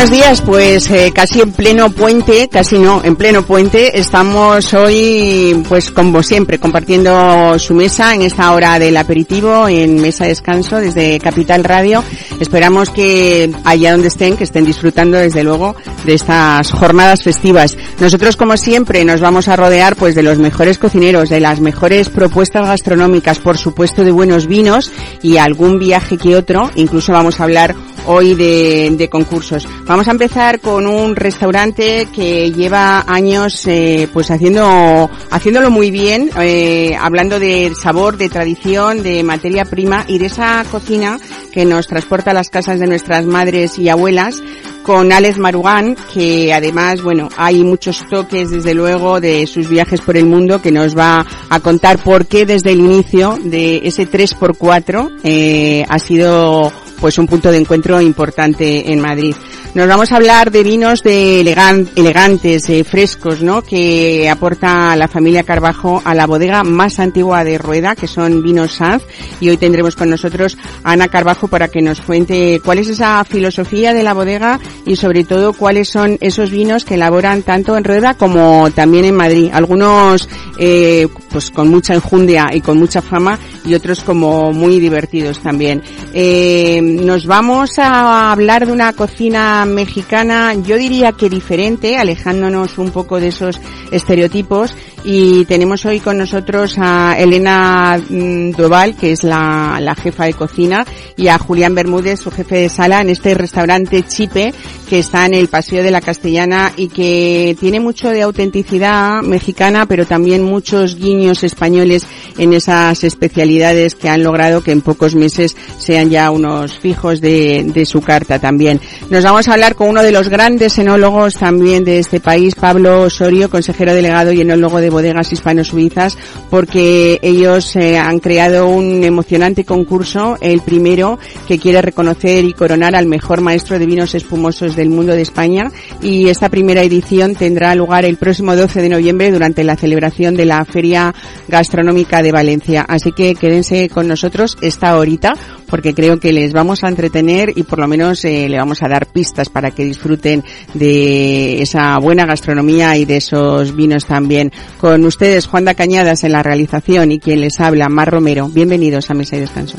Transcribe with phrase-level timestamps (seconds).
[0.00, 5.62] Buenos días, pues eh, casi en pleno puente, casi no, en pleno puente, estamos hoy,
[5.68, 11.18] pues como siempre, compartiendo su mesa en esta hora del aperitivo, en Mesa Descanso, desde
[11.18, 12.02] Capital Radio.
[12.40, 17.76] Esperamos que allá donde estén, que estén disfrutando desde luego de estas jornadas festivas.
[18.00, 22.08] Nosotros como siempre nos vamos a rodear pues de los mejores cocineros, de las mejores
[22.08, 27.44] propuestas gastronómicas, por supuesto de buenos vinos y algún viaje que otro, incluso vamos a
[27.44, 27.74] hablar
[28.06, 29.66] hoy de, de, concursos.
[29.86, 36.30] Vamos a empezar con un restaurante que lleva años eh, pues haciendo haciéndolo muy bien,
[36.40, 41.18] eh, hablando de sabor, de tradición, de materia prima y de esa cocina
[41.52, 44.42] que nos transporta a las casas de nuestras madres y abuelas
[44.82, 50.16] con Alex Marugán, que además, bueno, hay muchos toques desde luego de sus viajes por
[50.16, 55.20] el mundo que nos va a contar por qué desde el inicio de ese 3x4
[55.22, 59.34] eh, ha sido pues un punto de encuentro importante en Madrid.
[59.72, 63.62] Nos vamos a hablar de vinos de elegantes, eh, frescos, ¿no?
[63.62, 68.72] Que aporta la familia Carbajo a la bodega más antigua de Rueda, que son vinos
[68.72, 69.04] Sanz.
[69.40, 73.22] Y hoy tendremos con nosotros a Ana Carbajo para que nos cuente cuál es esa
[73.22, 77.84] filosofía de la bodega y sobre todo cuáles son esos vinos que elaboran tanto en
[77.84, 79.50] Rueda como también en Madrid.
[79.52, 85.38] Algunos, eh, pues con mucha enjundia y con mucha fama y otros como muy divertidos
[85.38, 85.80] también.
[86.12, 92.90] Eh, nos vamos a hablar de una cocina mexicana, yo diría que diferente, alejándonos un
[92.90, 94.74] poco de esos estereotipos.
[95.02, 100.34] Y tenemos hoy con nosotros a Elena mm, Doval, que es la, la jefa de
[100.34, 100.84] cocina,
[101.16, 104.52] y a Julián Bermúdez, su jefe de sala, en este restaurante Chipe,
[104.90, 109.86] que está en el Paseo de la Castellana y que tiene mucho de autenticidad mexicana,
[109.86, 112.06] pero también muchos guiños españoles
[112.36, 117.64] en esas especialidades que han logrado que en pocos meses sean ya unos fijos de,
[117.72, 118.80] de su carta también.
[119.08, 123.02] Nos vamos a hablar con uno de los grandes enólogos también de este país, Pablo
[123.02, 126.16] Osorio, consejero delegado y enólogo de bodegas hispano-suizas,
[126.50, 131.18] porque ellos eh, han creado un emocionante concurso, el primero
[131.48, 135.70] que quiere reconocer y coronar al mejor maestro de vinos espumosos del mundo de España
[136.02, 140.44] y esta primera edición tendrá lugar el próximo 12 de noviembre durante la celebración de
[140.44, 141.14] la Feria
[141.48, 142.84] Gastronómica de Valencia.
[142.88, 145.34] Así que quédense con nosotros esta horita
[145.70, 148.88] porque creo que les vamos a entretener y por lo menos eh, le vamos a
[148.88, 150.44] dar pistas para que disfruten
[150.74, 154.52] de esa buena gastronomía y de esos vinos también.
[154.80, 158.48] Con ustedes, Juan da Cañadas en la realización y quien les habla, Mar Romero.
[158.48, 159.76] Bienvenidos a Mesa y Descanso.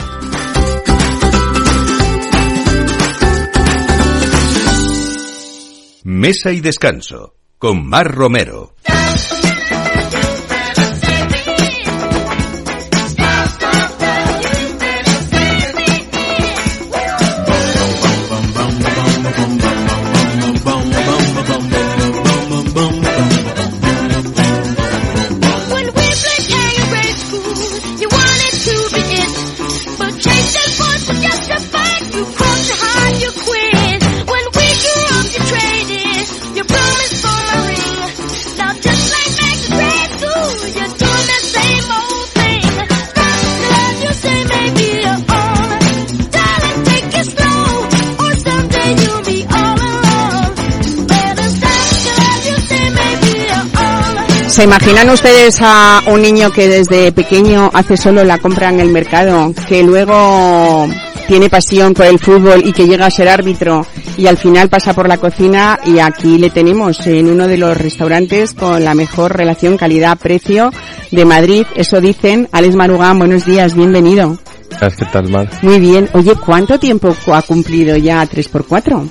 [6.04, 8.76] Mesa y Descanso con Mar Romero.
[54.52, 58.90] ¿Se imaginan ustedes a un niño que desde pequeño hace solo la compra en el
[58.90, 60.88] mercado, que luego
[61.26, 63.86] tiene pasión por el fútbol y que llega a ser árbitro
[64.18, 67.78] y al final pasa por la cocina y aquí le tenemos en uno de los
[67.78, 70.70] restaurantes con la mejor relación calidad-precio
[71.12, 71.66] de Madrid.
[71.78, 72.50] Eso dicen.
[72.52, 74.38] Alex Marugán, buenos días, bienvenido.
[74.82, 75.50] ¿Qué tal, Mar?
[75.62, 76.10] Muy bien.
[76.12, 79.10] Oye, ¿cuánto tiempo ha cumplido ya 3x4?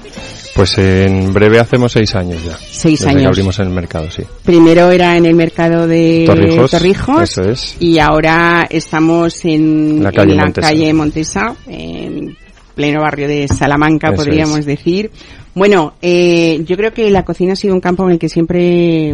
[0.54, 2.56] Pues en breve hacemos seis años ya.
[2.58, 3.22] Seis desde años.
[3.22, 4.22] Que abrimos en el mercado, sí.
[4.44, 6.70] Primero era en el mercado de Torrijos.
[6.70, 7.76] Torrijos Eso es.
[7.78, 10.68] y ahora estamos en La calle en la Montesa.
[10.68, 12.36] calle Montesa, en
[12.74, 14.66] pleno barrio de Salamanca, Eso podríamos es.
[14.66, 15.10] decir.
[15.52, 19.12] Bueno, eh, yo creo que la cocina ha sido un campo en el que siempre,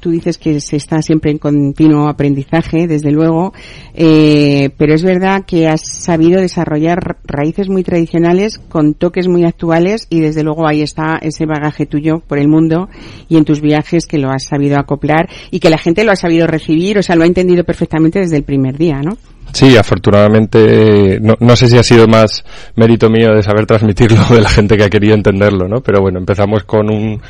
[0.00, 3.52] tú dices que se está siempre en continuo aprendizaje, desde luego,
[3.92, 10.06] eh, pero es verdad que has sabido desarrollar raíces muy tradicionales con toques muy actuales
[10.08, 12.88] y desde luego ahí está ese bagaje tuyo por el mundo
[13.28, 16.16] y en tus viajes que lo has sabido acoplar y que la gente lo ha
[16.16, 19.18] sabido recibir, o sea, lo ha entendido perfectamente desde el primer día, ¿no?
[19.54, 24.40] Sí, afortunadamente, no, no, sé si ha sido más mérito mío de saber transmitirlo de
[24.40, 25.80] la gente que ha querido entenderlo, ¿no?
[25.80, 27.22] Pero bueno, empezamos con un,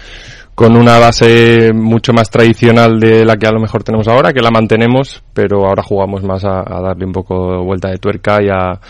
[0.54, 4.40] con una base mucho más tradicional de la que a lo mejor tenemos ahora, que
[4.40, 8.48] la mantenemos, pero ahora jugamos más a, a darle un poco vuelta de tuerca y
[8.48, 8.80] a,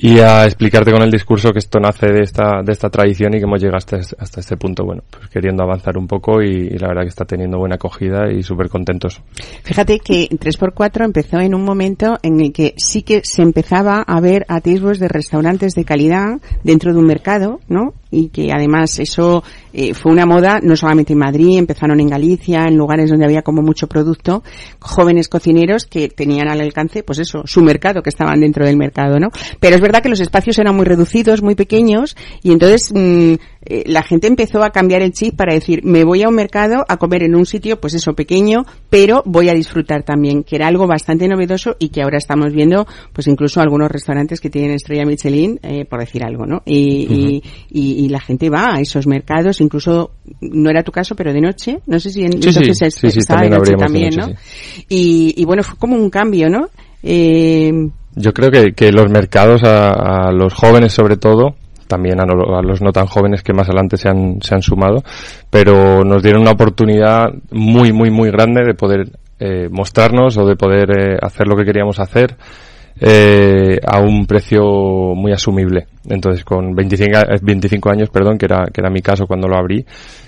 [0.00, 3.38] y a explicarte con el discurso que esto nace de esta, de esta tradición y
[3.38, 6.86] que hemos llegado hasta, hasta este punto, bueno, pues queriendo avanzar un poco y, la
[6.86, 9.20] verdad que está teniendo buena acogida y súper contentos.
[9.64, 14.20] Fíjate que 3x4 empezó en un momento en el que sí que se empezaba a
[14.20, 17.94] ver atisbos de restaurantes de calidad dentro de un mercado, ¿no?
[18.10, 19.42] y que además eso
[19.72, 23.42] eh, fue una moda no solamente en Madrid, empezaron en Galicia, en lugares donde había
[23.42, 24.42] como mucho producto,
[24.78, 29.18] jóvenes cocineros que tenían al alcance, pues eso, su mercado, que estaban dentro del mercado,
[29.18, 29.28] ¿no?
[29.60, 33.34] Pero es verdad que los espacios eran muy reducidos, muy pequeños, y entonces mm,
[33.70, 36.84] eh, la gente empezó a cambiar el chip para decir, me voy a un mercado
[36.88, 40.66] a comer en un sitio, pues eso, pequeño, pero voy a disfrutar también, que era
[40.66, 45.04] algo bastante novedoso y que ahora estamos viendo, pues incluso algunos restaurantes que tienen estrella
[45.04, 46.62] Michelin, eh, por decir algo, ¿no?
[46.64, 51.32] Y, y y la gente va a esos mercados, incluso no era tu caso, pero
[51.32, 54.28] de noche, no sé si en, entonces estaba de noche también, ¿no?
[54.88, 56.68] Y, bueno, fue como un cambio, ¿no?
[57.02, 57.72] Eh,
[58.14, 61.56] Yo creo que, que los mercados a, los jóvenes sobre todo,
[61.88, 62.26] también a,
[62.62, 65.02] los no tan jóvenes que más adelante se han, se han sumado,
[65.50, 70.56] pero nos dieron una oportunidad muy, muy, muy grande de poder eh, mostrarnos o de
[70.56, 72.36] poder eh, hacer lo que queríamos hacer
[73.00, 75.86] eh, a un precio muy asumible.
[76.08, 79.84] Entonces, con 25, 25 años, perdón, que era, que era mi caso cuando lo abrí,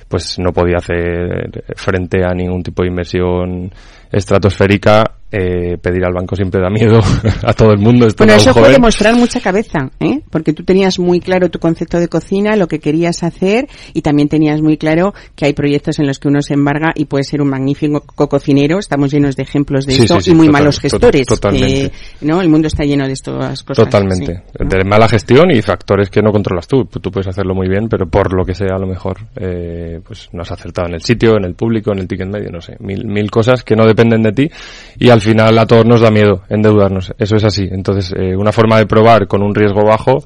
[0.08, 3.70] pues no podía hacer frente a ningún tipo de inversión
[4.10, 7.00] estratosférica eh, pedir al banco siempre da miedo
[7.44, 8.08] a todo el mundo.
[8.18, 10.22] Bueno, eso puede mostrar mucha cabeza, ¿eh?
[10.28, 14.28] porque tú tenías muy claro tu concepto de cocina, lo que querías hacer y también
[14.28, 17.42] tenías muy claro que hay proyectos en los que uno se embarga y puede ser
[17.42, 18.80] un magnífico cocinero.
[18.80, 21.28] Estamos llenos de ejemplos de esto y muy malos gestores.
[21.28, 21.92] Totalmente.
[22.22, 22.40] ¿no?
[22.40, 23.84] El mundo está lleno de estas cosas.
[23.84, 24.42] Totalmente.
[24.58, 26.86] De mala gestión y factores que no controlas tú.
[26.86, 30.28] Tú puedes hacerlo muy bien, pero por lo que sea, a lo mejor eh, pues
[30.32, 32.76] no has acertado en el sitio, en el público, en el ticket medio, no sé.
[32.80, 34.50] Mil, mil cosas que no dependen de ti
[34.98, 37.12] y al final a todos nos da miedo endeudarnos.
[37.18, 37.68] Eso es así.
[37.70, 40.24] Entonces, eh, una forma de probar con un riesgo bajo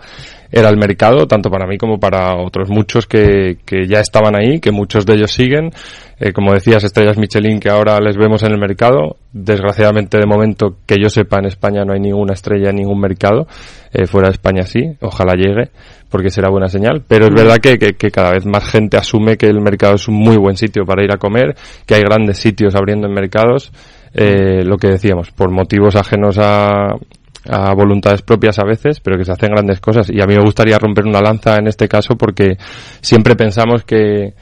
[0.56, 4.60] era el mercado, tanto para mí como para otros muchos que, que ya estaban ahí,
[4.60, 5.72] que muchos de ellos siguen.
[6.20, 9.16] Eh, como decías, estrellas Michelin que ahora les vemos en el mercado.
[9.32, 13.48] Desgraciadamente, de momento, que yo sepa, en España no hay ninguna estrella en ningún mercado.
[13.92, 15.70] Eh, fuera de España sí, ojalá llegue,
[16.08, 17.02] porque será buena señal.
[17.08, 17.34] Pero es mm.
[17.34, 20.36] verdad que, que, que, cada vez más gente asume que el mercado es un muy
[20.36, 23.72] buen sitio para ir a comer, que hay grandes sitios abriendo en mercados
[24.16, 26.94] eh, lo que decíamos, por motivos ajenos a,
[27.48, 30.08] a voluntades propias a veces, pero que se hacen grandes cosas.
[30.10, 32.56] Y a mí me gustaría romper una lanza en este caso porque
[33.00, 34.34] siempre pensamos que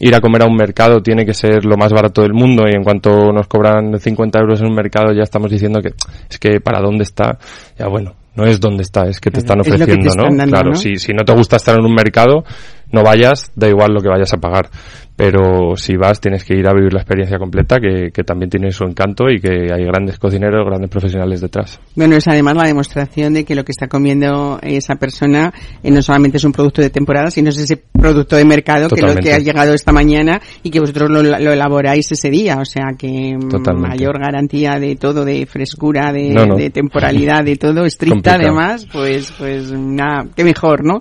[0.00, 2.76] ir a comer a un mercado tiene que ser lo más barato del mundo y
[2.76, 5.90] en cuanto nos cobran 50 euros en un mercado ya estamos diciendo que
[6.30, 7.38] es que para dónde está,
[7.76, 10.46] ya bueno, no es dónde está, es que te están ofreciendo, ¿no?
[10.46, 12.44] claro, Si, si no te gusta estar en un mercado,
[12.92, 14.70] no vayas, da igual lo que vayas a pagar
[15.18, 18.70] pero si vas tienes que ir a vivir la experiencia completa que, que, también tiene
[18.70, 21.80] su encanto y que hay grandes cocineros, grandes profesionales detrás.
[21.96, 26.02] Bueno, es además la demostración de que lo que está comiendo esa persona eh, no
[26.02, 29.32] solamente es un producto de temporada, sino es ese producto de mercado que lo que
[29.32, 33.36] ha llegado esta mañana y que vosotros lo, lo elaboráis ese día, o sea que
[33.76, 39.72] mayor garantía de todo, de frescura, de, de temporalidad, de todo, estricta además, pues pues
[39.72, 41.00] nada, qué mejor, ¿no?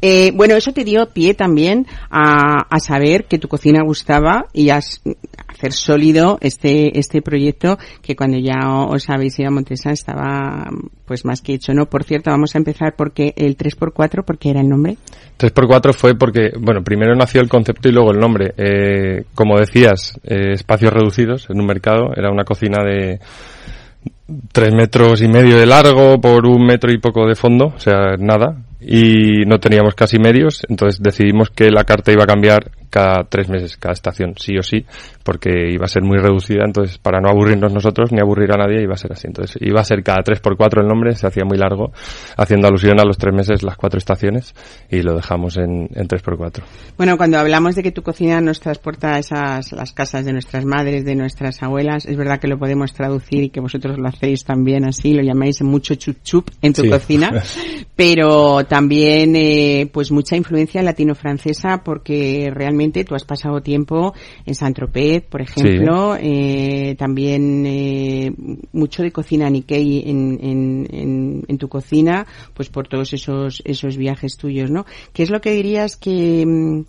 [0.00, 4.70] Eh, bueno, eso te dio pie también a, a saber que tu cocina gustaba y
[4.70, 5.02] has,
[5.48, 10.68] hacer sólido este, este proyecto que cuando ya os habéis ido a Montesa estaba
[11.04, 11.86] pues más que hecho, ¿no?
[11.86, 14.96] Por cierto, vamos a empezar porque el 3x4, ¿por qué era el nombre?
[15.40, 18.54] 3x4 fue porque, bueno, primero nació el concepto y luego el nombre.
[18.56, 23.18] Eh, como decías, eh, espacios reducidos en un mercado, era una cocina de
[24.52, 28.16] tres metros y medio de largo por un metro y poco de fondo, o sea,
[28.18, 33.24] nada, y no teníamos casi medios, entonces decidimos que la carta iba a cambiar cada
[33.28, 34.84] tres meses, cada estación, sí o sí,
[35.22, 38.82] porque iba a ser muy reducida, entonces para no aburrirnos nosotros ni aburrir a nadie
[38.82, 39.26] iba a ser así.
[39.26, 41.92] Entonces iba a ser cada tres por cuatro el nombre, se hacía muy largo,
[42.36, 44.54] haciendo alusión a los tres meses las cuatro estaciones
[44.90, 46.64] y lo dejamos en, en tres por cuatro.
[46.96, 50.64] Bueno, cuando hablamos de que tu cocina nos transporta a esas, las casas de nuestras
[50.64, 54.44] madres, de nuestras abuelas, es verdad que lo podemos traducir y que vosotros lo hacéis
[54.44, 57.42] también así, lo llamáis mucho chup chup en tu cocina,
[57.96, 64.14] pero también eh, pues mucha influencia latino-francesa porque realmente tú has pasado tiempo
[64.46, 68.32] en Saint-Tropez, por ejemplo, eh, también eh,
[68.72, 74.36] mucho de cocina Nikkei en, en, en, tu cocina, pues por todos esos, esos viajes
[74.36, 74.86] tuyos, ¿no?
[75.12, 76.84] ¿Qué es lo que dirías que mm,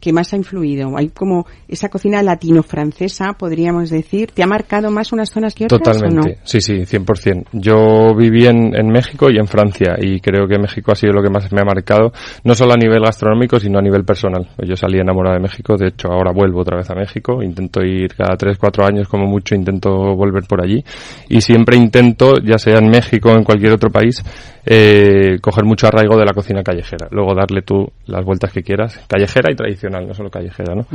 [0.00, 0.96] que más ha influido?
[0.96, 4.30] Hay como esa cocina latino-francesa, podríamos decir.
[4.32, 5.98] ¿Te ha marcado más unas zonas que otras?
[5.98, 7.46] Totalmente, sí, sí, 100%.
[7.52, 11.22] Yo viví en, en, México y en Francia y creo que México ha sido lo
[11.22, 12.12] que más me ha marcado,
[12.44, 14.48] no solo a nivel gastronómico, sino a nivel personal.
[14.66, 18.14] Yo salí enamorado de México, de hecho ahora vuelvo otra vez a México, intento ir
[18.14, 20.82] cada 3, 4 años como mucho, intento volver por allí
[21.28, 24.22] y siempre intento, ya sea en México o en cualquier otro país,
[24.64, 27.08] eh, coger mucho arraigo de la cocina callejera.
[27.10, 30.86] Luego darle tú las vueltas que quieras, callejera y tradicional, no solo callejera, ¿no?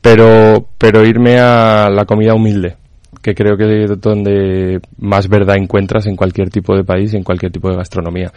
[0.00, 2.76] Pero, pero irme a la comida humilde
[3.20, 7.22] que creo que es donde más verdad encuentras en cualquier tipo de país y en
[7.22, 8.32] cualquier tipo de gastronomía.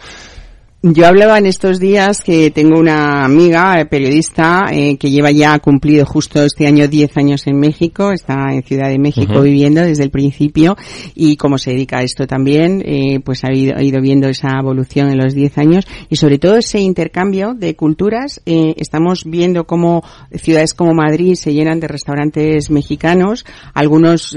[0.82, 5.58] Yo hablaba en estos días que tengo una amiga eh, periodista eh, que lleva ya
[5.58, 10.04] cumplido justo este año 10 años en México, está en Ciudad de México viviendo desde
[10.04, 10.76] el principio
[11.14, 14.50] y como se dedica a esto también, eh, pues ha ido, ha ido, viendo esa
[14.60, 18.42] evolución en los 10 años y sobre todo ese intercambio de culturas.
[18.44, 24.36] estamos viendo cómo ciudades como Madrid se llenan de restaurantes mexicanos, algunos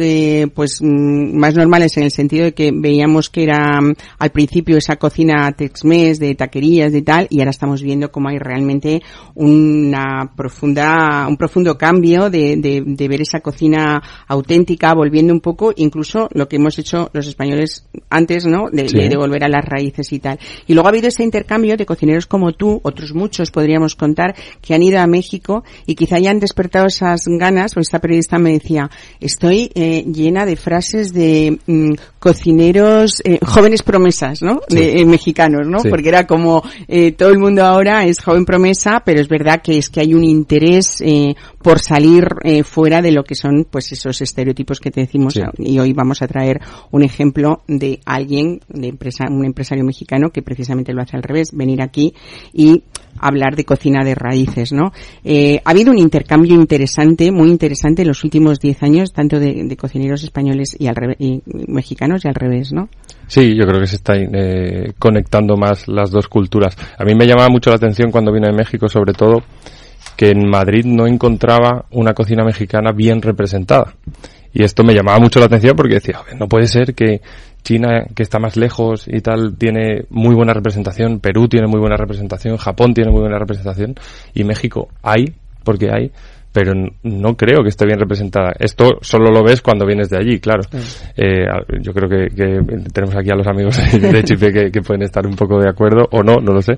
[0.56, 4.78] pues mm, más normales en el sentido de que veíamos que era mm, al principio
[4.78, 9.02] esa cocina Tex-Mex de taquerías y tal, y ahora estamos viendo cómo hay realmente
[9.36, 15.74] una profunda, un profundo cambio de, de, de ver esa cocina auténtica, volviendo un poco,
[15.76, 18.70] incluso lo que hemos hecho los españoles antes, ¿no?
[18.72, 20.40] De, de, volver a las raíces y tal.
[20.68, 24.74] Y luego ha habido este intercambio de cocineros como tú, otros muchos podríamos contar, que
[24.74, 28.90] han ido a México y quizá hayan despertado esas ganas, pues esta periodista me decía,
[29.20, 34.62] estoy eh, llena de frases de mm, cocineros, eh, jóvenes promesas, ¿no?
[34.70, 35.80] De, eh, mexicanos, ¿no?
[35.90, 39.78] Porque era como eh, todo el mundo ahora es joven promesa, pero es verdad que
[39.78, 43.92] es que hay un interés eh, por salir eh, fuera de lo que son pues
[43.92, 45.42] esos estereotipos que te decimos sí.
[45.58, 46.62] y hoy vamos a traer
[46.92, 51.52] un ejemplo de alguien, de empresa, un empresario mexicano que precisamente lo hace al revés,
[51.54, 52.14] venir aquí
[52.54, 52.84] y
[53.20, 54.92] hablar de cocina de raíces, ¿no?
[55.24, 59.64] Eh, ha habido un intercambio interesante, muy interesante en los últimos 10 años, tanto de,
[59.66, 62.90] de cocineros españoles y, al y mexicanos y al revés, ¿no?
[63.28, 66.76] Sí, yo creo que se está eh, conectando más las dos culturas.
[66.98, 69.44] A mí me llamaba mucho la atención cuando vine de México, sobre todo,
[70.18, 73.94] que en Madrid no encontraba una cocina mexicana bien representada.
[74.52, 77.22] Y esto me llamaba mucho la atención porque decía, no puede ser que
[77.64, 81.98] China, que está más lejos y tal, tiene muy buena representación, Perú tiene muy buena
[81.98, 83.96] representación, Japón tiene muy buena representación,
[84.34, 86.12] y México hay, porque hay,
[86.52, 88.54] pero no creo que esté bien representada.
[88.60, 90.64] Esto solo lo ves cuando vienes de allí, claro.
[91.16, 91.46] Eh,
[91.82, 95.26] yo creo que, que, tenemos aquí a los amigos de Chipre que, que, pueden estar
[95.28, 96.74] un poco de acuerdo, o no, no lo sé,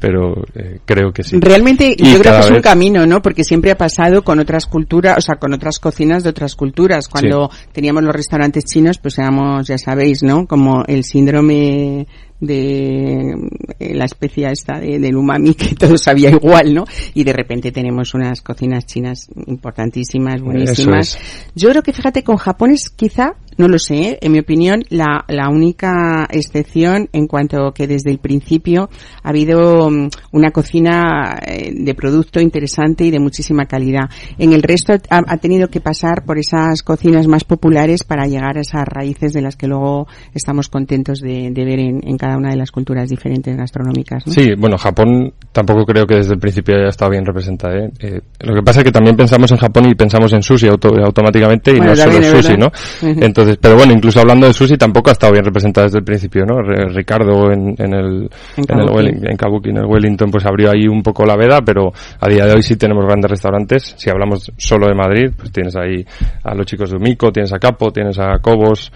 [0.00, 1.38] pero eh, creo que sí.
[1.40, 3.22] Realmente y yo creo que es un camino, ¿no?
[3.22, 7.08] Porque siempre ha pasado con otras culturas, o sea, con otras cocinas de otras culturas.
[7.08, 7.68] Cuando sí.
[7.72, 10.46] teníamos los restaurantes chinos, pues éramos, ya sabéis, ¿no?
[10.46, 12.06] Como el síndrome
[12.42, 13.36] de
[13.78, 16.84] eh, la especie esta de, del umami que todo sabía igual, ¿no?
[17.14, 21.14] Y de repente tenemos unas cocinas chinas importantísimas, buenísimas.
[21.14, 21.46] Es.
[21.54, 25.24] Yo creo que fíjate con Japón es quizá no lo sé, en mi opinión, la,
[25.28, 28.88] la única excepción en cuanto que desde el principio
[29.22, 34.10] ha habido um, una cocina eh, de producto interesante y de muchísima calidad.
[34.38, 38.56] En el resto ha, ha, tenido que pasar por esas cocinas más populares para llegar
[38.56, 42.36] a esas raíces de las que luego estamos contentos de, de ver en, en, cada
[42.36, 44.26] una de las culturas diferentes gastronómicas.
[44.26, 44.32] ¿no?
[44.32, 47.76] Sí, bueno, Japón tampoco creo que desde el principio haya estado bien representada.
[47.76, 47.90] ¿eh?
[48.00, 50.90] Eh, lo que pasa es que también pensamos en Japón y pensamos en sushi auto,
[51.04, 52.70] automáticamente y bueno, no solo sushi, ¿no?
[53.02, 56.04] Entonces, entonces, pero bueno, incluso hablando de sushi tampoco ha estado bien representada desde el
[56.04, 56.60] principio, ¿no?
[56.62, 60.86] Ricardo en, en el, en, en, el en Kabuki, en el Wellington, pues abrió ahí
[60.86, 63.94] un poco la veda, pero a día de hoy sí tenemos grandes restaurantes.
[63.96, 66.04] Si hablamos solo de Madrid, pues tienes ahí
[66.44, 68.92] a los chicos de Umico, tienes a Capo, tienes a Cobos,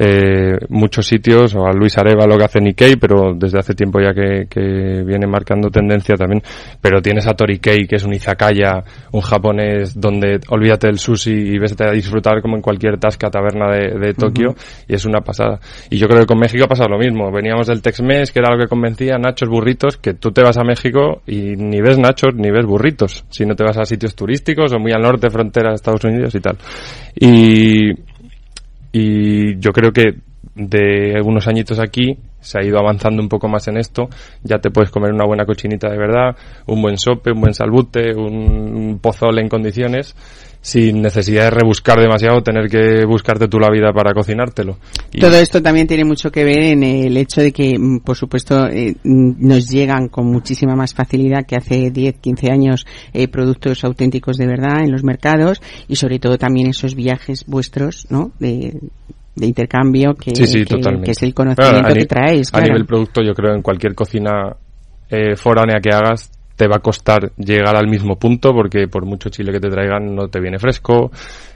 [0.00, 3.98] eh, muchos sitios, o a Luis Areva lo que hace Nikkei, pero desde hace tiempo
[4.00, 6.40] ya que, que viene marcando tendencia también,
[6.80, 11.58] pero tienes a Torikei, que es un izakaya, un japonés donde olvídate del sushi y
[11.58, 14.54] ves a disfrutar como en cualquier tasca taberna de, de Tokio,
[14.86, 15.58] y es una pasada.
[15.90, 18.54] Y yo creo que con México ha pasado lo mismo, veníamos del Tex-Mex, que era
[18.54, 22.34] lo que convencía, nachos, burritos, que tú te vas a México y ni ves nachos
[22.36, 25.70] ni ves burritos, si no te vas a sitios turísticos o muy al norte, frontera
[25.70, 26.56] de Estados Unidos y tal.
[27.16, 28.07] Y,
[28.92, 30.16] y yo creo que
[30.54, 34.08] de unos añitos aquí se ha ido avanzando un poco más en esto,
[34.42, 38.14] ya te puedes comer una buena cochinita de verdad, un buen sope, un buen salbute,
[38.14, 40.14] un pozole en condiciones
[40.68, 44.76] sin necesidad de rebuscar demasiado, tener que buscarte tú la vida para cocinártelo.
[45.18, 48.66] Todo esto también tiene mucho que ver en el hecho de que, mm, por supuesto,
[48.66, 53.82] eh, mm, nos llegan con muchísima más facilidad que hace 10, 15 años eh, productos
[53.82, 58.32] auténticos de verdad en los mercados y sobre todo también esos viajes vuestros, ¿no?
[58.38, 58.78] De,
[59.40, 62.52] intercambio que, que, es el conocimiento que traéis.
[62.52, 64.56] A nivel producto, yo creo en cualquier cocina
[65.08, 69.30] eh, foránea que hagas, te va a costar llegar al mismo punto porque por mucho
[69.30, 71.12] chile que te traigan no te viene fresco.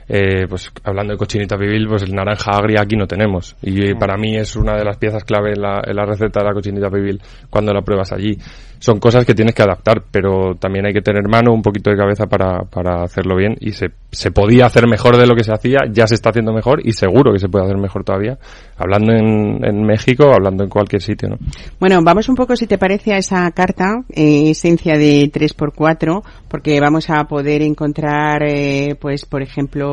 [0.07, 3.55] Eh, pues hablando de cochinita pibil, pues el naranja agria aquí no tenemos.
[3.61, 6.45] Y para mí es una de las piezas clave en la, en la receta de
[6.45, 8.37] la cochinita pibil cuando la pruebas allí
[8.83, 11.95] son cosas que tienes que adaptar, pero también hay que tener mano, un poquito de
[11.95, 15.53] cabeza para, para hacerlo bien y se, se podía hacer mejor de lo que se
[15.53, 18.37] hacía, ya se está haciendo mejor y seguro que se puede hacer mejor todavía,
[18.75, 21.37] hablando en, en México hablando en cualquier sitio, ¿no?
[21.79, 26.77] Bueno, vamos un poco, si te parece, a esa carta, eh, esencia de 3x4, porque
[26.81, 29.92] vamos a poder encontrar, eh, pues, por ejemplo,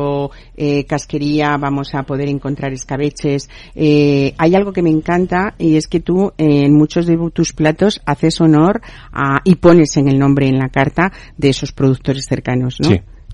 [0.55, 3.49] eh, casquería, vamos a poder encontrar escabeches.
[3.75, 8.01] Eh, hay algo que me encanta y es que tú en muchos de tus platos
[8.05, 8.81] haces honor
[9.43, 12.89] y pones en el nombre en la carta de esos productores cercanos, ¿no?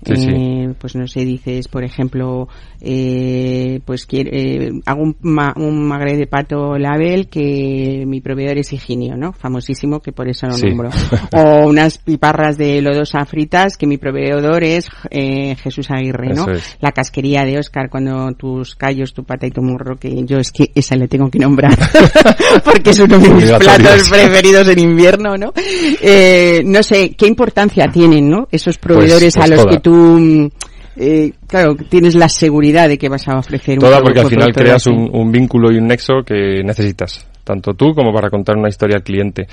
[0.06, 2.48] Eh, pues no sé, dices, por ejemplo,
[2.80, 5.16] eh, pues quiero, eh, hago un,
[5.56, 9.32] un, magre de pato label que mi proveedor es Higinio, ¿no?
[9.32, 10.90] Famosísimo, que por eso lo nombro.
[11.36, 16.46] o unas piparras de lodosa fritas que mi proveedor es eh, Jesús Aguirre, ¿no?
[16.80, 20.52] La casquería de Oscar cuando tus callos, tu pata y tu murro, que yo es
[20.52, 21.76] que esa le tengo que nombrar
[22.64, 25.52] porque es uno de mis platos preferidos en invierno, ¿no?
[26.00, 28.48] Eh, no sé, ¿qué importancia tienen, ¿no?
[28.50, 30.50] Esos pues, proveedores a pues los que tú tú,
[30.96, 34.86] eh, claro, tienes la seguridad de que vas a ofrecer Toda, porque al final creas
[34.86, 39.02] un, vínculo y un nexo que necesitas, tanto tú como para contar una historia al
[39.02, 39.46] cliente.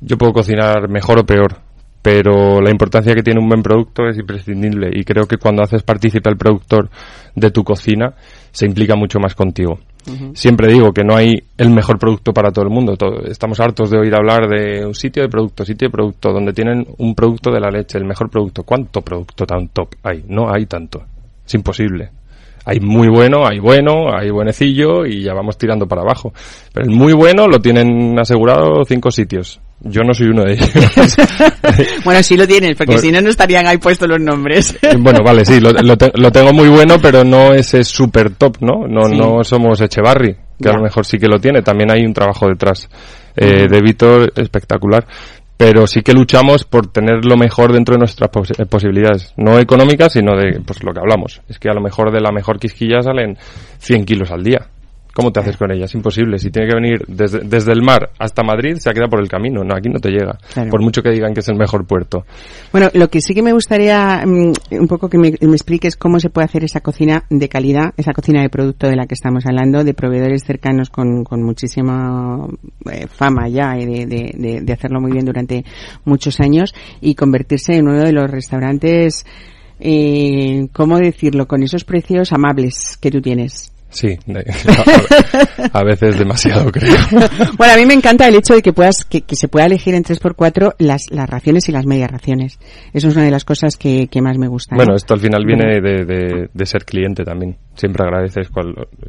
[0.00, 1.56] Yo puedo cocinar mejor o peor,
[2.02, 5.82] pero la importancia que tiene un buen producto es imprescindible y creo que cuando haces
[5.82, 6.90] participar al productor
[7.34, 8.14] de tu cocina
[8.52, 9.78] se implica mucho más contigo.
[10.34, 12.94] Siempre digo que no hay el mejor producto para todo el mundo.
[13.26, 16.86] estamos hartos de oír hablar de un sitio de producto, sitio de producto, donde tienen
[16.98, 18.62] un producto de la leche, el mejor producto.
[18.62, 20.24] ¿Cuánto producto tan top hay?
[20.28, 21.02] No hay tanto.
[21.44, 22.10] Es imposible.
[22.64, 26.32] Hay muy bueno, hay bueno, hay buenecillo y ya vamos tirando para abajo.
[26.72, 29.60] Pero el muy bueno lo tienen asegurado cinco sitios.
[29.80, 30.70] Yo no soy uno de ellos.
[32.04, 34.76] bueno, sí lo tienes, porque si no, no estarían ahí puestos los nombres.
[34.98, 38.86] bueno, vale, sí, lo, lo, tengo muy bueno, pero no ese super top, ¿no?
[38.88, 41.62] No, no somos Echevarri, que a lo mejor sí que lo tiene.
[41.62, 42.88] También hay un trabajo detrás
[43.36, 45.06] eh, de Víctor espectacular.
[45.58, 49.32] Pero sí que luchamos por tener lo mejor dentro de nuestras eh, posibilidades.
[49.38, 51.40] No económicas, sino de pues lo que hablamos.
[51.48, 53.38] Es que a lo mejor de la mejor quisquilla salen
[53.78, 54.66] 100 kilos al día.
[55.16, 55.86] ¿Cómo te haces con ella?
[55.86, 56.38] Es imposible.
[56.38, 59.28] Si tiene que venir desde, desde el mar hasta Madrid, se ha quedado por el
[59.28, 59.64] camino.
[59.64, 60.38] No, aquí no te llega.
[60.68, 62.26] Por mucho que digan que es el mejor puerto.
[62.70, 66.28] Bueno, lo que sí que me gustaría mm, un poco que me, expliques cómo se
[66.28, 69.84] puede hacer esa cocina de calidad, esa cocina de producto de la que estamos hablando,
[69.84, 72.46] de proveedores cercanos con, con muchísima
[72.92, 75.64] eh, fama ya y de, de, de, hacerlo muy bien durante
[76.04, 79.24] muchos años y convertirse en uno de los restaurantes,
[79.80, 83.72] eh, ¿cómo decirlo?, con esos precios amables que tú tienes.
[83.96, 84.08] Sí,
[85.72, 86.92] a, veces demasiado creo.
[87.56, 90.04] bueno, a mí me encanta el hecho de que puedas que, se pueda elegir en
[90.04, 92.58] 3x4 las, las raciones y las medias raciones.
[92.92, 94.76] Eso es una de las cosas que, que más me gusta.
[94.76, 97.56] Bueno, esto al final viene de, de, ser cliente también.
[97.76, 98.48] Siempre agradeces,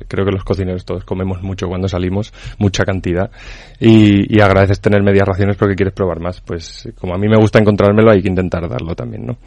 [0.08, 3.32] creo que los cocineros todos comemos mucho cuando salimos, mucha cantidad,
[3.80, 6.42] y, agradeces tener medias raciones porque quieres probar más.
[6.42, 9.38] Pues como a mí me gusta encontrármelo, hay que intentar darlo también, ¿no?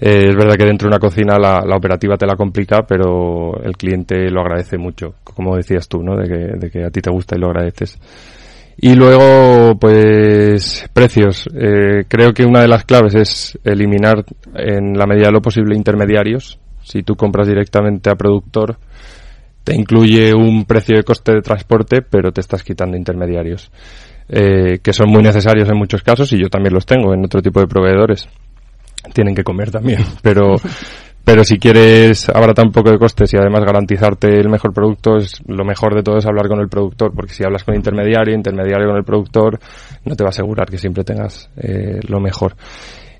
[0.00, 3.58] Eh, es verdad que dentro de una cocina la, la operativa te la complica, pero
[3.62, 6.16] el cliente lo agradece mucho, como decías tú, ¿no?
[6.16, 7.98] De que, de que a ti te gusta y lo agradeces.
[8.76, 11.48] Y luego, pues, precios.
[11.54, 15.76] Eh, creo que una de las claves es eliminar en la medida de lo posible
[15.76, 16.58] intermediarios.
[16.84, 18.76] Si tú compras directamente a productor,
[19.64, 23.70] te incluye un precio de coste de transporte, pero te estás quitando intermediarios.
[24.28, 27.42] Eh, que son muy necesarios en muchos casos y yo también los tengo en otro
[27.42, 28.28] tipo de proveedores.
[29.12, 30.56] Tienen que comer también, pero
[31.24, 35.40] pero si quieres abaratar un poco de costes y además garantizarte el mejor producto, es
[35.46, 38.88] lo mejor de todo es hablar con el productor, porque si hablas con intermediario, intermediario
[38.88, 39.58] con el productor,
[40.04, 42.54] no te va a asegurar que siempre tengas eh, lo mejor.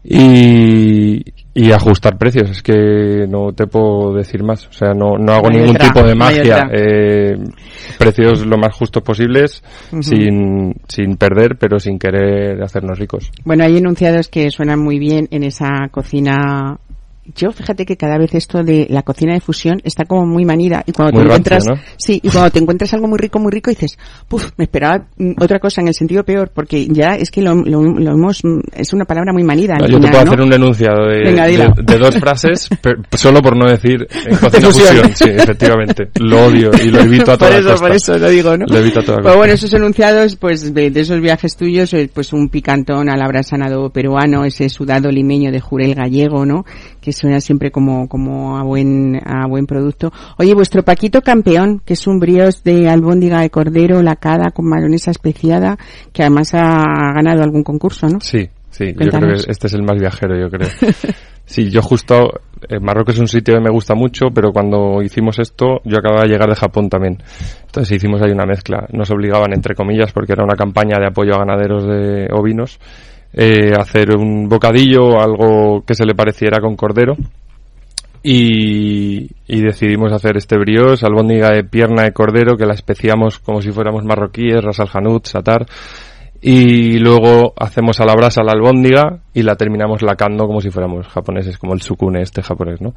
[0.05, 5.33] Y, y ajustar precios, es que no te puedo decir más, o sea, no, no
[5.33, 7.39] hago ningún tipo de magia, eh,
[7.99, 9.63] precios lo más justos posibles,
[10.01, 13.31] sin, sin perder, pero sin querer hacernos ricos.
[13.45, 16.79] Bueno, hay enunciados que suenan muy bien en esa cocina
[17.35, 20.83] yo fíjate que cada vez esto de la cocina de fusión está como muy manida
[20.87, 21.65] y cuando te encuentras
[21.97, 25.33] sí y cuando te encuentras algo muy rico muy rico dices puf me esperaba mm,
[25.41, 28.93] otra cosa en el sentido peor porque ya es que lo, lo, hemos mm, es
[28.93, 32.69] una palabra muy manida yo te puedo hacer un enunciado de, de, dos frases
[33.13, 35.11] solo por no decir en cocina fusión.
[35.15, 36.11] sí efectivamente.
[36.21, 37.87] Lo odio y lo evito a toda por eso, costa.
[37.87, 40.93] por eso lo digo no lo evito a toda pues bueno esos enunciados pues de,
[40.95, 45.61] esos viajes tuyos eh, pues un picantón a la sanado peruano ese sudado limeño de
[45.61, 46.65] jurel gallego no
[47.01, 50.13] que suena siempre como, como a buen, a buen producto.
[50.39, 55.11] Oye, vuestro Paquito Campeón, que es un brioche de albóndiga de cordero lacada con mayonesa
[55.11, 55.79] especiada,
[56.13, 56.83] que además ha
[57.15, 58.21] ganado algún concurso, ¿no?
[58.21, 60.69] Sí, sí, yo creo que este es el más viajero, yo creo.
[61.45, 65.39] sí, yo justo, eh, Marruecos es un sitio que me gusta mucho, pero cuando hicimos
[65.39, 67.19] esto, yo acababa de llegar de Japón también.
[67.67, 68.87] Entonces hicimos ahí una mezcla.
[68.93, 72.79] Nos obligaban, entre comillas, porque era una campaña de apoyo a ganaderos de ovinos,
[73.35, 77.17] eh, hacer un bocadillo, algo que se le pareciera con cordero.
[78.23, 83.61] Y, y decidimos hacer este brioche, albóndiga de pierna de cordero, que la especiamos como
[83.61, 84.89] si fuéramos marroquíes, ras al
[85.25, 85.67] satar,
[86.47, 91.07] y luego hacemos a la brasa la albóndiga y la terminamos lacando como si fuéramos
[91.07, 92.93] japoneses, como el sukune este japonés, ¿no?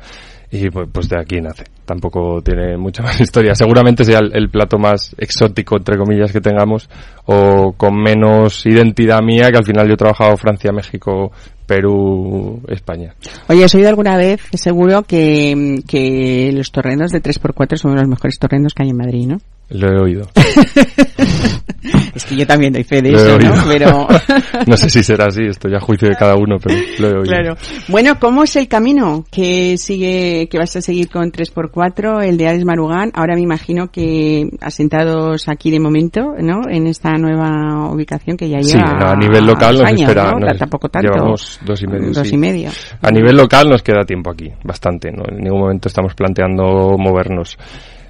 [0.51, 1.63] Y pues, pues, de aquí nace.
[1.85, 3.55] Tampoco tiene mucha más historia.
[3.55, 6.89] Seguramente sea el, plato más exótico, entre comillas, que tengamos,
[7.23, 11.31] o con menos identidad mía, que al final yo he trabajado Francia, México,
[11.65, 13.15] Perú, España.
[13.47, 18.39] Oye, ¿has oído alguna vez, seguro, que, que los torrendos de 3x4 son los mejores
[18.39, 19.37] torrendos que hay en Madrid, ¿no?
[19.69, 20.27] Lo he oído.
[22.15, 23.53] es que yo también doy fe de eso, ¿no?
[23.67, 24.07] Pero...
[24.67, 27.23] no sé si será así, esto ya juicio de cada uno, pero lo he oído.
[27.23, 27.55] Claro.
[27.89, 32.47] Bueno, ¿cómo es el camino que sigue, que vas a seguir con 3x4, el de
[32.47, 33.11] Ares Marugán?
[33.13, 36.61] Ahora me imagino que asentados aquí de momento, ¿no?
[36.69, 38.87] En esta nueva ubicación que ya lleva.
[38.87, 40.31] Sí, a nivel local nos espera.
[40.31, 40.47] ¿no?
[40.57, 41.11] Tampoco tanto.
[41.11, 42.11] Llevamos dos y medio.
[42.13, 42.69] Dos y medio.
[43.01, 45.23] A nivel local nos queda tiempo aquí, bastante, ¿no?
[45.29, 47.57] En ningún momento estamos planteando movernos.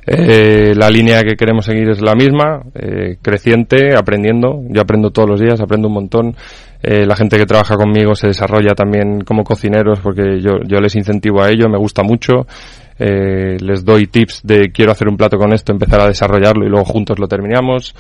[0.10, 4.62] Eh, la línea que queremos seguir es la misma, eh, creciente, aprendiendo.
[4.70, 6.36] Yo aprendo todos los días, aprendo un montón.
[6.82, 10.96] Eh, la gente que trabaja conmigo se desarrolla también como cocineros porque yo, yo les
[10.96, 12.48] incentivo a ello, me gusta mucho.
[12.98, 16.70] Eh, les doy tips de quiero hacer un plato con esto, empezar a desarrollarlo y
[16.70, 17.94] luego juntos lo terminamos.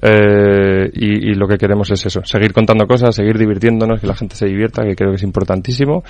[0.00, 4.14] Eh, y, y, lo que queremos es eso, seguir contando cosas, seguir divirtiéndonos, que la
[4.14, 6.02] gente se divierta, que creo que es importantísimo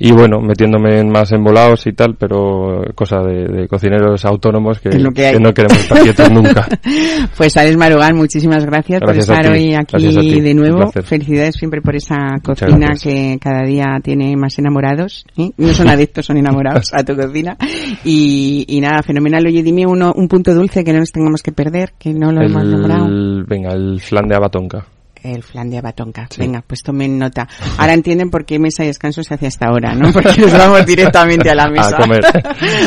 [0.00, 5.12] y bueno, metiéndome en más embolados y tal, pero cosa de, cocineros autónomos que, no
[5.12, 6.68] queremos estar quietos nunca.
[7.36, 10.90] pues Alex Marugán, muchísimas gracias, por estar hoy aquí de nuevo.
[11.02, 15.24] Felicidades siempre por esa cocina que cada día tiene más enamorados.
[15.36, 15.50] ¿eh?
[15.56, 17.56] No son adictos, son enamorados a tu cocina.
[18.04, 19.46] Y, y nada, fenomenal.
[19.46, 22.42] Oye, dime uno, un punto dulce que no nos tengamos que perder, que no lo
[22.42, 23.08] hemos nombrado.
[23.46, 24.86] Venga, el flan de abatonca
[25.22, 26.28] el flan de abatonca.
[26.38, 27.48] Venga, pues tomen nota.
[27.78, 30.12] Ahora entienden por qué mesa y descanso se hace hasta ahora, ¿no?
[30.12, 31.96] Porque nos vamos directamente a la mesa.
[31.96, 32.20] A comer.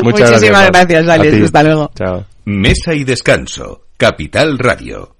[0.03, 1.45] Muchísimas gracias, Alex.
[1.45, 1.91] Hasta luego.
[1.95, 2.25] Chao.
[2.45, 3.85] Mesa y descanso.
[3.97, 5.15] Capital Radio.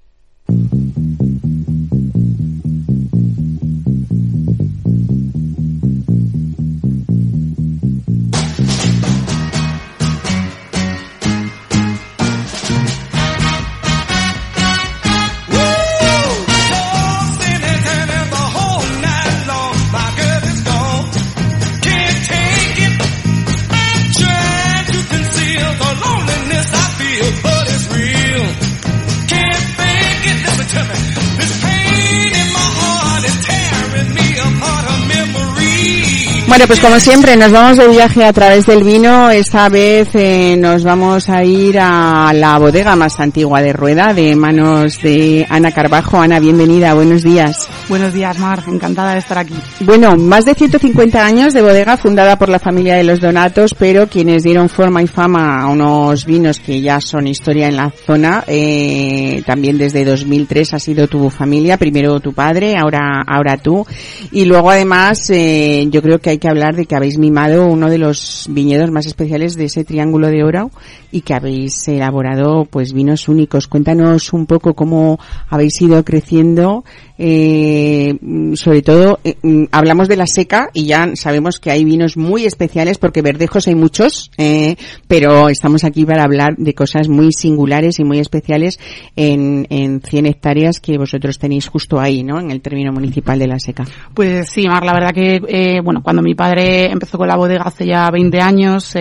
[36.52, 39.32] Bueno, pues como siempre, nos vamos de viaje a través del vino.
[39.32, 44.36] Esta vez eh, nos vamos a ir a la bodega más antigua de Rueda, de
[44.36, 46.20] manos de Ana Carbajo.
[46.20, 47.70] Ana, bienvenida, buenos días.
[47.90, 49.54] Buenos días, Mar, encantada de estar aquí.
[49.82, 54.08] Bueno, más de 150 años de bodega fundada por la familia de los Donatos, pero
[54.08, 58.44] quienes dieron forma y fama a unos vinos que ya son historia en la zona,
[58.48, 63.86] eh, también desde 2003 ha sido tu familia, primero tu padre, ahora, ahora tú.
[64.32, 67.90] Y luego además, eh, yo creo que hay que hablar de que habéis mimado uno
[67.90, 70.72] de los viñedos más especiales de ese triángulo de oro
[71.12, 73.68] y que habéis elaborado pues vinos únicos.
[73.68, 76.84] Cuéntanos un poco cómo habéis ido creciendo,
[77.18, 78.18] eh, eh,
[78.56, 82.44] sobre todo, eh, mm, hablamos de la seca y ya sabemos que hay vinos muy
[82.44, 84.76] especiales porque verdejos hay muchos, eh,
[85.08, 88.78] pero estamos aquí para hablar de cosas muy singulares y muy especiales
[89.16, 92.42] en, en 100 hectáreas que vosotros tenéis justo ahí, ¿no?
[92.42, 93.86] En el término municipal de la seca.
[94.14, 97.86] Pues sí, Mar, la verdad que, bueno, cuando mi padre empezó con la bodega hace
[97.86, 98.94] ya 20 años,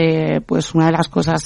[0.47, 1.43] pues una de las cosas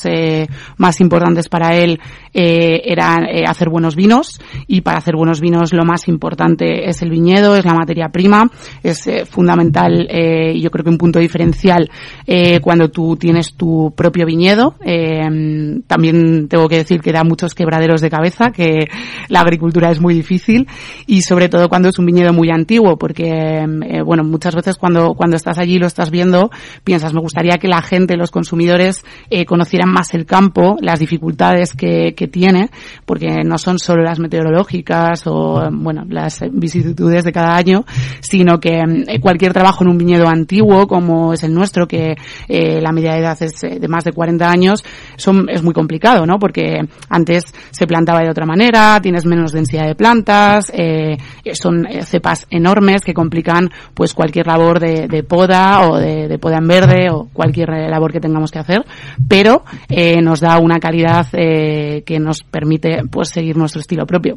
[0.77, 1.99] más importantes para él
[2.35, 7.01] eh, era eh, hacer buenos vinos y para hacer buenos vinos lo más importante es
[7.03, 8.51] el viñedo, es la materia prima,
[8.83, 11.91] es eh, fundamental eh, y yo creo que un punto diferencial
[12.27, 14.75] eh, cuando tú tienes tu propio viñedo.
[14.85, 18.89] Eh, también tengo que decir que da muchos quebraderos de cabeza, que
[19.29, 20.67] la agricultura es muy difícil
[21.07, 23.65] y sobre todo cuando es un viñedo muy antiguo, porque
[24.05, 26.51] bueno, muchas veces cuando, cuando estás allí y lo estás viendo,
[26.83, 29.05] piensas, me gustaría que la gente, los consumidores,
[29.47, 32.71] conocieran más el campo, las dificultades que, que tiene,
[33.05, 37.85] porque no son solo las meteorológicas o, bueno, las vicisitudes de cada año,
[38.21, 42.17] sino que eh, cualquier trabajo en un viñedo antiguo, como es el nuestro, que
[42.49, 44.85] eh, la media de edad es eh, de más de 40 años,
[45.17, 46.39] son, es muy complicado, ¿no?
[46.39, 51.17] Porque antes se plantaba de otra manera, tienes menos densidad de plantas, eh,
[51.53, 56.59] son cepas enormes que complican pues cualquier labor de, de poda o de, de, poda
[56.59, 58.85] en verde o cualquier labor que tengamos que hacer,
[59.29, 64.37] pero eh, nos da una calidad eh, que nos permite pues seguir nuestro estilo propio.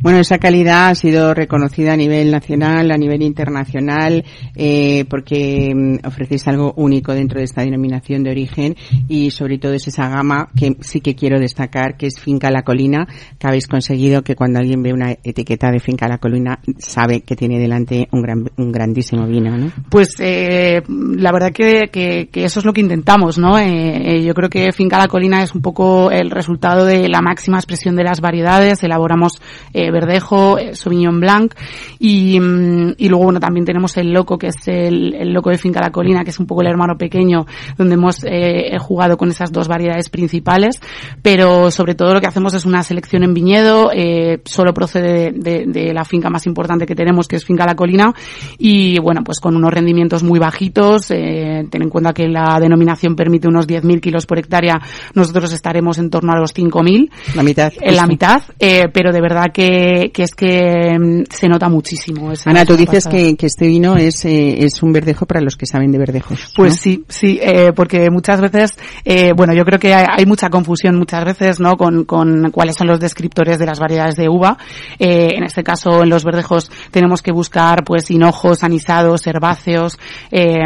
[0.00, 6.06] Bueno, esa calidad ha sido reconocida a nivel nacional, a nivel internacional, eh, porque mm,
[6.06, 8.76] ofrecéis algo único dentro de esta denominación de origen
[9.08, 12.62] y sobre todo es esa gama que sí que quiero destacar, que es Finca La
[12.62, 13.06] Colina,
[13.38, 17.36] que habéis conseguido que cuando alguien ve una etiqueta de Finca La Colina sabe que
[17.36, 19.72] tiene delante un, gran, un grandísimo vino, ¿no?
[19.88, 23.58] Pues eh, la verdad que, que, que, eso es lo que intentamos, ¿no?
[23.58, 27.58] Eh, yo creo que Finca La Colina es un poco el resultado de la máxima
[27.58, 28.82] expresión de las variedades.
[28.82, 29.40] Elaboramos
[29.72, 31.54] eh, verdejo, eh, Sauvignon Blanc
[32.00, 35.80] y, mm, y luego bueno también tenemos el loco que es el, loco de Finca
[35.80, 37.46] La Colina que es un poco el hermano pequeño
[37.78, 40.80] donde hemos eh, jugado con esas dos variedades principales
[41.22, 45.92] pero sobre todo lo que hacemos es una selección en viñedo eh, solo procede de,
[45.94, 48.12] la finca más importante que tenemos que es Finca La Colina
[48.58, 53.46] y bueno pues con unos rendimientos muy bajitos ten en cuenta que la denominación permite
[53.46, 54.80] unos 10.000 kilos por hectárea
[55.14, 57.03] nosotros estaremos en torno a los 5.000
[57.34, 61.48] la mitad en la mitad eh, pero de verdad que, que es que mm, se
[61.48, 62.32] nota muchísimo.
[62.44, 65.66] Ana, tú dices que, que, este vino es, eh, es un verdejo para los que
[65.66, 66.52] saben de verdejos.
[66.56, 66.78] Pues ¿no?
[66.78, 70.96] sí, sí, eh, porque muchas veces, eh, bueno, yo creo que hay, hay, mucha confusión
[70.96, 71.76] muchas veces, ¿no?
[71.76, 74.56] Con, con cuáles son los descriptores de las variedades de uva.
[74.98, 79.98] Eh, en este caso, en los verdejos tenemos que buscar, pues, hinojos, anisados, herbáceos,
[80.30, 80.64] eh,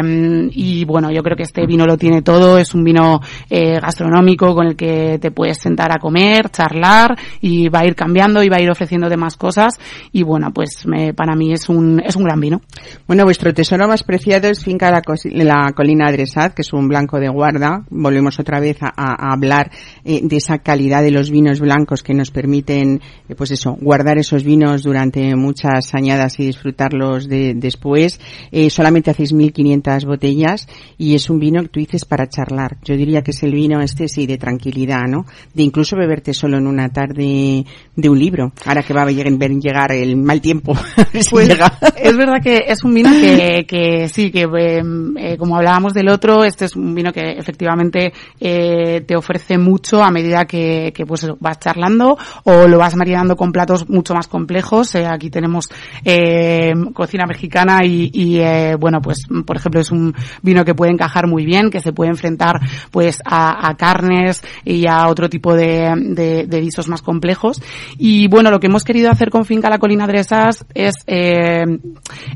[0.51, 2.57] y bueno, yo creo que este vino lo tiene todo.
[2.57, 6.18] Es un vino eh, gastronómico con el que te puedes sentar a comer,
[6.49, 9.79] charlar y va a ir cambiando y va a ir ofreciendo demás cosas
[10.11, 12.61] y bueno, pues me, para mí es un, es un gran vino.
[13.07, 15.01] Bueno, vuestro tesoro más preciado es Finca La,
[15.31, 17.83] la Colina Adresat, que es un blanco de guarda.
[17.89, 19.71] Volvemos otra vez a, a hablar
[20.03, 24.17] eh, de esa calidad de los vinos blancos que nos permiten, eh, pues eso, guardar
[24.17, 28.19] esos vinos durante muchas añadas y disfrutarlos de, después.
[28.51, 32.77] Eh, solamente hacéis 1500 botellas y es un vino que tú dices para charlar.
[32.83, 35.25] Yo diría que es el vino este sí de tranquilidad, ¿no?
[35.53, 37.63] De incluso beberte solo en una tarde
[37.95, 38.51] de un libro.
[38.65, 40.73] Ahora que va a llegar el mal tiempo.
[41.29, 41.49] pues,
[41.97, 46.43] es verdad que es un vino que, que sí, que eh, como hablábamos del otro,
[46.43, 51.27] este es un vino que efectivamente eh, te ofrece mucho a medida que, que, pues
[51.39, 54.95] vas charlando o lo vas marinando con platos mucho más complejos.
[54.95, 55.69] Eh, aquí tenemos
[56.03, 60.91] eh, cocina mexicana y, y eh, bueno, pues por ejemplo es un vino que puede
[60.91, 62.59] encajar muy bien, que se puede enfrentar
[62.91, 67.61] pues a, a carnes y a otro tipo de, de, de guisos más complejos.
[67.97, 71.65] Y bueno, lo que hemos querido hacer con Finca La Colina Dresas es eh,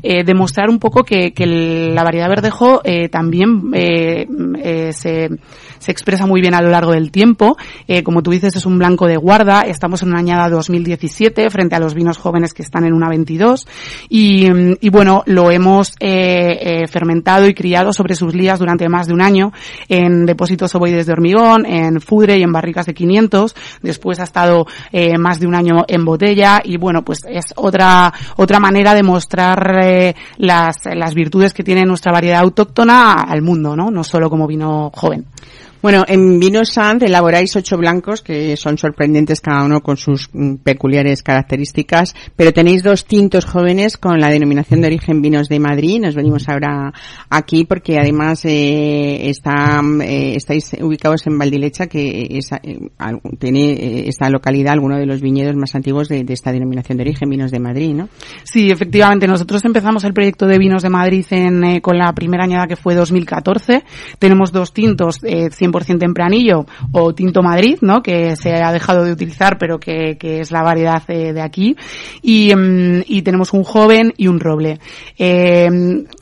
[0.02, 4.26] eh, demostrar un poco que, que la variedad verdejo eh, también eh,
[4.62, 5.30] eh, se,
[5.84, 7.56] se, expresa muy bien a lo largo del tiempo.
[7.86, 9.62] Eh, como tú dices, es un blanco de guarda.
[9.62, 13.66] Estamos en una añada 2017 frente a los vinos jóvenes que están en una 22.
[14.08, 14.48] Y,
[14.90, 19.52] bueno, lo hemos fermentado y criado sobre sus lías durante más de un año
[19.88, 23.54] en depósitos ovoides de hormigón, en fudre y en barricas de 500.
[23.82, 24.66] Después ha estado
[25.18, 29.80] más de un año en botella y bueno, pues es otra otra manera de mostrar
[29.82, 33.90] eh, las, las virtudes que tiene nuestra variedad autóctona al mundo, ¿no?
[33.90, 35.26] No solo como vino joven.
[35.84, 40.54] Bueno, en Vino Sanz elaboráis ocho blancos que son sorprendentes cada uno con sus mm,
[40.64, 46.00] peculiares características, pero tenéis dos tintos jóvenes con la denominación de origen Vinos de Madrid.
[46.00, 46.90] Nos venimos ahora
[47.28, 52.78] aquí porque además eh, está, eh, estáis ubicados en Valdilecha, que es, eh,
[53.38, 57.28] tiene eh, esta localidad alguno de los viñedos más antiguos de, esta denominación de origen
[57.28, 58.08] Vinos de Madrid, ¿no?
[58.44, 59.26] Sí, efectivamente.
[59.26, 62.76] Nosotros empezamos el proyecto de Vinos de Madrid en, eh, con la primera añada que
[62.76, 63.84] fue 2014.
[64.18, 65.50] Tenemos dos tintos, eh,
[65.82, 68.02] 100% tempranillo o tinto Madrid, ¿no?
[68.02, 71.76] Que se ha dejado de utilizar, pero que, que es la variedad de aquí.
[72.22, 74.78] Y, um, y, tenemos un joven y un roble.
[75.18, 75.68] Eh,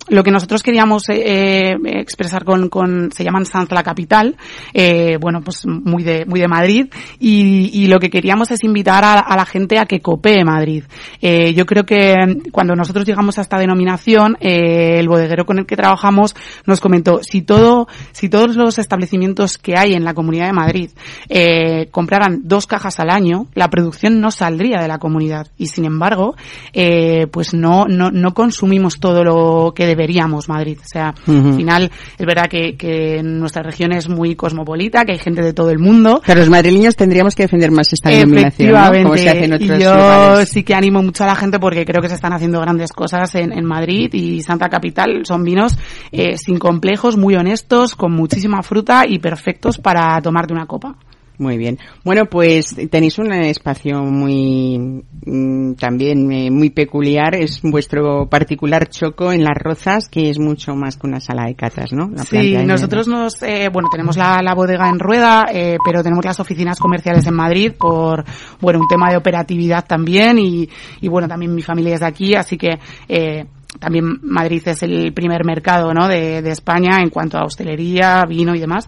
[0.09, 4.37] lo que nosotros queríamos eh, expresar con, con, se llaman Sanz la capital,
[4.75, 6.87] eh, bueno, pues muy de, muy de Madrid,
[7.19, 10.85] y, y lo que queríamos es invitar a, la gente a que copee Madrid.
[11.21, 12.15] Eh, yo creo que
[12.51, 16.35] cuando nosotros llegamos a esta denominación, eh, el bodeguero con el que trabajamos
[16.67, 20.91] nos comentó, si todo, si todos los establecimientos que hay en la Comunidad de Madrid
[21.29, 25.85] eh, compraran dos cajas al año, la producción no saldría de la comunidad, y sin
[25.85, 26.35] embargo,
[26.73, 30.79] eh, pues no, no, no consumimos todo lo que deberíamos Madrid.
[30.81, 31.49] O sea, uh -huh.
[31.49, 35.53] al final es verdad que, que, nuestra región es muy cosmopolita, que hay gente de
[35.53, 36.21] todo el mundo.
[36.27, 39.03] Pero los madrileños tendríamos que defender más esta denominación, ¿no?
[39.03, 40.49] Como se hace en otros yo lugares.
[40.49, 43.35] sí que animo mucho a la gente porque creo que se están haciendo grandes cosas
[43.35, 45.23] en, en Madrid y Santa Capital.
[45.25, 45.79] Son vinos
[46.11, 50.97] eh, sin complejos, muy honestos, con muchísima fruta y perfectos para tomarte una copa.
[51.43, 51.77] Muy bien.
[52.05, 54.79] Bueno, pues tenéis un espacio muy
[55.27, 57.35] mmm, también eh, muy peculiar.
[57.35, 61.57] Es vuestro particular choco en las rozas, que es mucho más que una sala de
[61.57, 62.09] catas, ¿no?
[62.15, 66.25] La sí, nosotros nos, eh, bueno, tenemos la, la bodega en rueda, eh, pero tenemos
[66.25, 68.25] las oficinas comerciales en Madrid por,
[68.61, 70.69] bueno, un tema de operatividad también y,
[71.01, 72.79] y bueno, también mi familia es de aquí, así que,
[73.09, 73.47] eh,
[73.79, 76.09] también Madrid es el primer mercado ¿no?
[76.09, 78.87] de, de, España en cuanto a hostelería, vino y demás.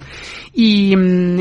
[0.53, 0.95] Y,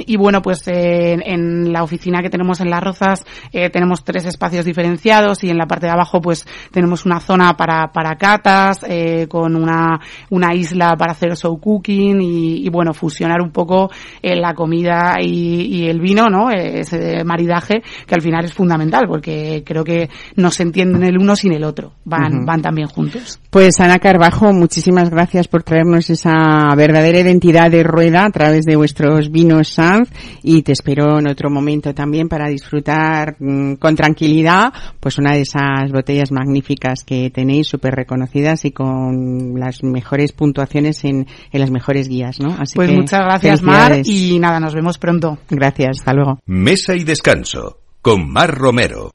[0.07, 4.25] y bueno, pues eh, en la oficina que tenemos en Las Rozas eh, tenemos tres
[4.25, 8.79] espacios diferenciados y en la parte de abajo pues tenemos una zona para, para catas,
[8.87, 13.91] eh, con una, una isla para hacer show cooking y, y bueno, fusionar un poco
[14.21, 16.49] eh, la comida y, y, el vino, ¿no?
[16.49, 21.35] Ese maridaje que al final es fundamental porque creo que no se entienden el uno
[21.35, 22.45] sin el otro, van, uh -huh.
[22.45, 23.32] van también juntos.
[23.49, 28.75] Pues Ana Carbajo, muchísimas gracias por traernos esa verdadera identidad de rueda a través de
[28.75, 30.09] vuestros vinos Sanz
[30.41, 35.41] y te espero en otro momento también para disfrutar mmm, con tranquilidad pues una de
[35.41, 41.71] esas botellas magníficas que tenéis súper reconocidas y con las mejores puntuaciones en, en las
[41.71, 42.55] mejores guías, ¿no?
[42.59, 45.37] Así pues que, muchas gracias Mar y nada, nos vemos pronto.
[45.49, 46.39] Gracias, hasta luego.
[46.45, 49.11] Mesa y descanso con Mar Romero.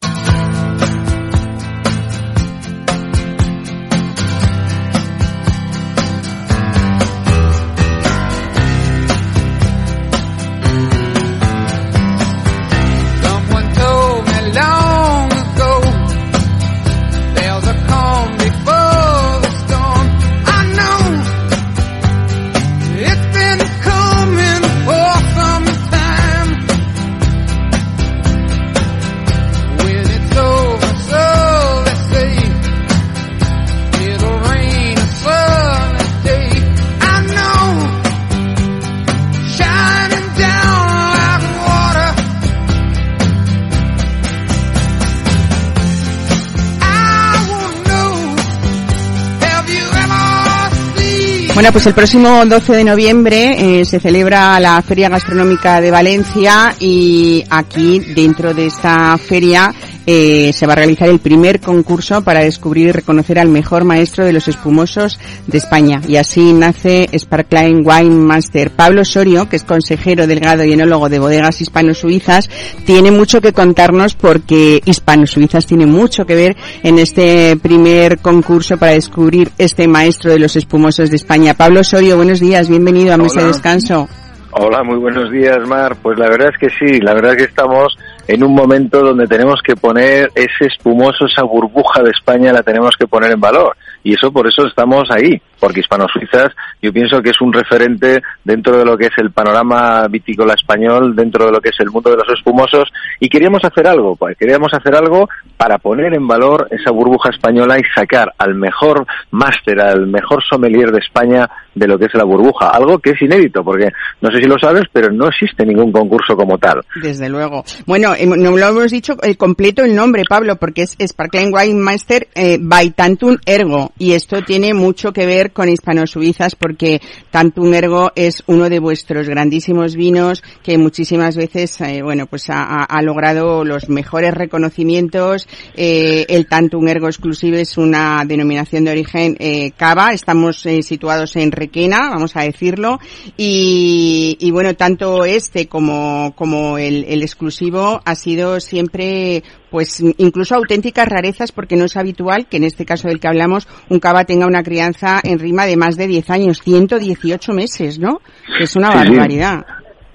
[51.59, 56.73] Bueno, pues el próximo 12 de noviembre eh, se celebra la Feria Gastronómica de Valencia
[56.79, 59.75] y aquí dentro de esta feria
[60.11, 64.25] eh, se va a realizar el primer concurso para descubrir y reconocer al mejor maestro
[64.25, 66.01] de los espumosos de España.
[66.09, 68.71] Y así nace Sparkline Wine Master.
[68.71, 72.49] Pablo Sorio, que es consejero delgado y enólogo de bodegas hispano-suizas,
[72.87, 78.93] tiene mucho que contarnos porque hispano-suizas tiene mucho que ver en este primer concurso para
[78.93, 81.53] descubrir este maestro de los espumosos de España.
[81.53, 83.25] Pablo Sorio, buenos días, bienvenido a Hola.
[83.25, 84.09] Mesa de Descanso.
[84.53, 85.97] Hola, muy buenos días, Mar.
[86.03, 87.95] Pues la verdad es que sí, la verdad es que estamos
[88.29, 92.95] en un momento donde tenemos que poner ese espumoso, esa burbuja de España, la tenemos
[92.99, 93.75] que poner en valor.
[94.05, 98.79] Y eso por eso estamos ahí, porque Hispano-Suizas yo pienso que es un referente dentro
[98.79, 102.11] de lo que es el panorama vitícola español, dentro de lo que es el mundo
[102.11, 102.89] de los espumosos,
[103.21, 107.79] y queríamos hacer algo, pues queríamos hacer algo para poner en valor esa burbuja española
[107.79, 112.25] y sacar al mejor máster, al mejor sommelier de España de lo que es la
[112.25, 113.91] burbuja, algo que es inédito, porque
[114.21, 116.81] no sé si lo sabes, pero no existe ningún concurso como tal.
[117.01, 117.65] Desde luego.
[117.87, 122.29] Bueno, no lo hemos dicho el completo el nombre, Pablo, porque es Sparkling Wine Master
[122.35, 127.63] eh, by Tantum Ergo, y esto tiene mucho que ver Con Hispano Suizas porque tanto
[127.63, 132.87] un ergo es uno de vuestros grandísimos vinos que muchísimas veces, eh, bueno, pues ha,
[133.03, 135.49] logrado los mejores reconocimientos.
[135.75, 140.13] Eh, el tanto un ergo exclusivo es una denominación de origen eh, cava.
[140.13, 142.99] Estamos eh, situados en Requena, vamos a decirlo.
[143.37, 151.07] Y, y bueno, tanto este como, como el exclusivo ha sido siempre pues incluso auténticas
[151.09, 154.47] rarezas porque no es habitual que en este caso del que hablamos un cava tenga
[154.47, 158.21] una crianza en rima de más de 10 años, 118 meses, ¿no?
[158.61, 159.09] Es una Sí, sí.
[159.11, 159.65] barbaridad.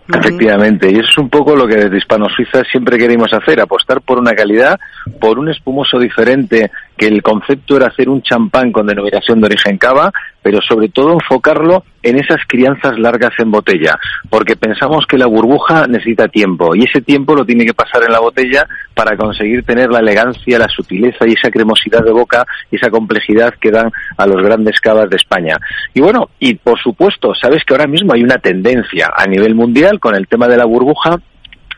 [0.05, 4.01] Efectivamente, y eso es un poco lo que desde Hispano Suiza siempre queremos hacer, apostar
[4.01, 4.77] por una calidad,
[5.19, 9.77] por un espumoso diferente, que el concepto era hacer un champán con denominación de origen
[9.77, 13.97] cava, pero sobre todo enfocarlo en esas crianzas largas en botella,
[14.29, 18.11] porque pensamos que la burbuja necesita tiempo, y ese tiempo lo tiene que pasar en
[18.11, 22.75] la botella para conseguir tener la elegancia, la sutileza y esa cremosidad de boca y
[22.75, 25.57] esa complejidad que dan a los grandes cavas de España.
[25.93, 29.99] Y bueno, y por supuesto, sabes que ahora mismo hay una tendencia a nivel mundial
[29.99, 31.19] con el tema de la burbuja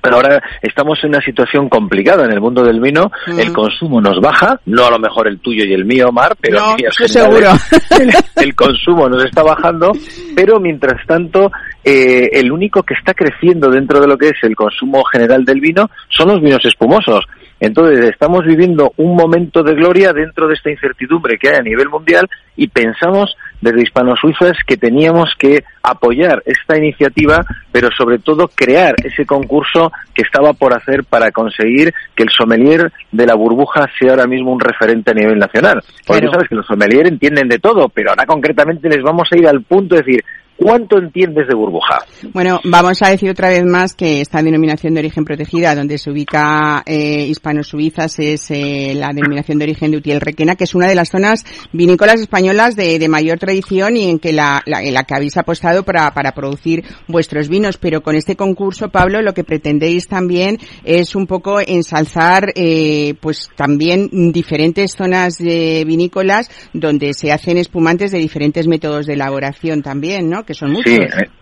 [0.05, 3.11] pero ahora estamos en una situación complicada en el mundo del vino.
[3.25, 3.39] Mm.
[3.39, 6.59] El consumo nos baja, no a lo mejor el tuyo y el mío, Mar, pero
[6.59, 6.75] No,
[7.07, 7.49] seguro.
[7.99, 9.93] El, el consumo nos está bajando,
[10.35, 11.51] pero mientras tanto,
[11.83, 15.59] eh, el único que está creciendo dentro de lo que es el consumo general del
[15.59, 17.25] vino son los vinos espumosos.
[17.59, 21.89] Entonces, estamos viviendo un momento de gloria dentro de esta incertidumbre que hay a nivel
[21.89, 23.35] mundial y pensamos
[23.65, 30.21] desde Hispano-Suizas que teníamos que apoyar esta iniciativa, pero sobre todo crear ese concurso que
[30.21, 34.59] estaba por hacer para conseguir que el sommelier de la burbuja sea ahora mismo un
[34.59, 35.81] referente a nivel nacional.
[36.05, 36.27] Porque Claro.
[36.27, 39.47] tú sabes que los sommeliers entienden de todo, pero ahora concretamente les vamos a ir
[39.47, 40.23] al punto de decir,
[40.57, 41.99] ¿cuánto entiendes de burbuja?
[42.33, 46.09] Bueno, vamos a decir otra vez más que esta denominación de origen protegida, donde se
[46.11, 50.87] ubica eh, Hispano-Suizas, es eh, la denominación de origen de Utiel Requena, que es una
[50.87, 54.93] de las zonas vinícolas españolas de, de mayor tradición y en que la, la- en
[54.93, 57.77] la que habéis apostado para, para producir vuestros vinos.
[57.77, 63.49] Pero con este concurso, Pablo, lo que pretendéis también es un poco ensalzar, eh, pues
[63.55, 70.29] también diferentes zonas eh, vinícolas donde se hacen espumantes de diferentes métodos de elaboración también,
[70.29, 70.44] ¿no?
[70.45, 70.91] Que son muchos.
[70.91, 70.99] Sí,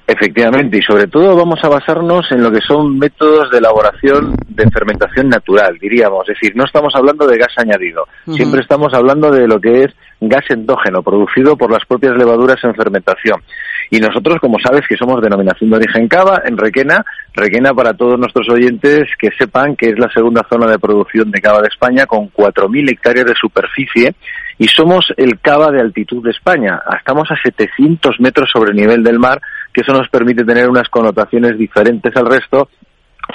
[0.08, 4.70] efectivamente, y sobre todo vamos a basarnos en lo que son métodos de elaboración de
[4.72, 6.30] fermentación natural, diríamos.
[6.30, 9.94] Es decir, no estamos hablando de gas añadido, siempre estamos hablando de lo que es
[10.22, 13.42] gas endógeno, producido por las propias levaduras en fermentación.
[13.90, 18.18] Y nosotros, como sabes, que somos denominación de origen cava en Requena, Requena para todos
[18.18, 22.06] nuestros oyentes que sepan que es la segunda zona de producción de cava de España
[22.06, 24.16] con 4.000 hectáreas de superficie
[24.58, 26.82] y somos el cava de altitud de España.
[26.98, 29.42] Estamos a 700 metros sobre el nivel del mar,
[29.74, 32.70] que eso nos permite tener unas connotaciones diferentes al resto,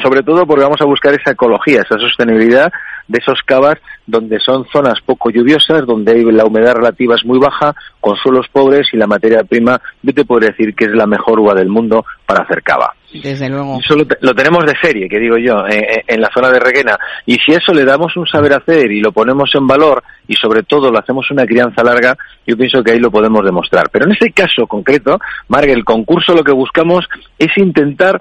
[0.03, 2.71] sobre todo porque vamos a buscar esa ecología, esa sostenibilidad
[3.09, 7.75] de esos cavas donde son zonas poco lluviosas, donde la humedad relativa es muy baja,
[8.01, 11.41] con suelos pobres y la materia prima, yo te podría decir que es la mejor
[11.41, 12.95] uva del mundo para hacer cava.
[13.13, 13.79] Desde luego.
[13.83, 16.61] Eso lo, lo tenemos de serie, que digo yo, eh, eh, en la zona de
[16.61, 16.99] Requena.
[17.25, 20.63] Y si eso le damos un saber hacer y lo ponemos en valor y sobre
[20.63, 23.89] todo lo hacemos una crianza larga, yo pienso que ahí lo podemos demostrar.
[23.91, 28.21] Pero en este caso concreto, Marga, el concurso lo que buscamos es intentar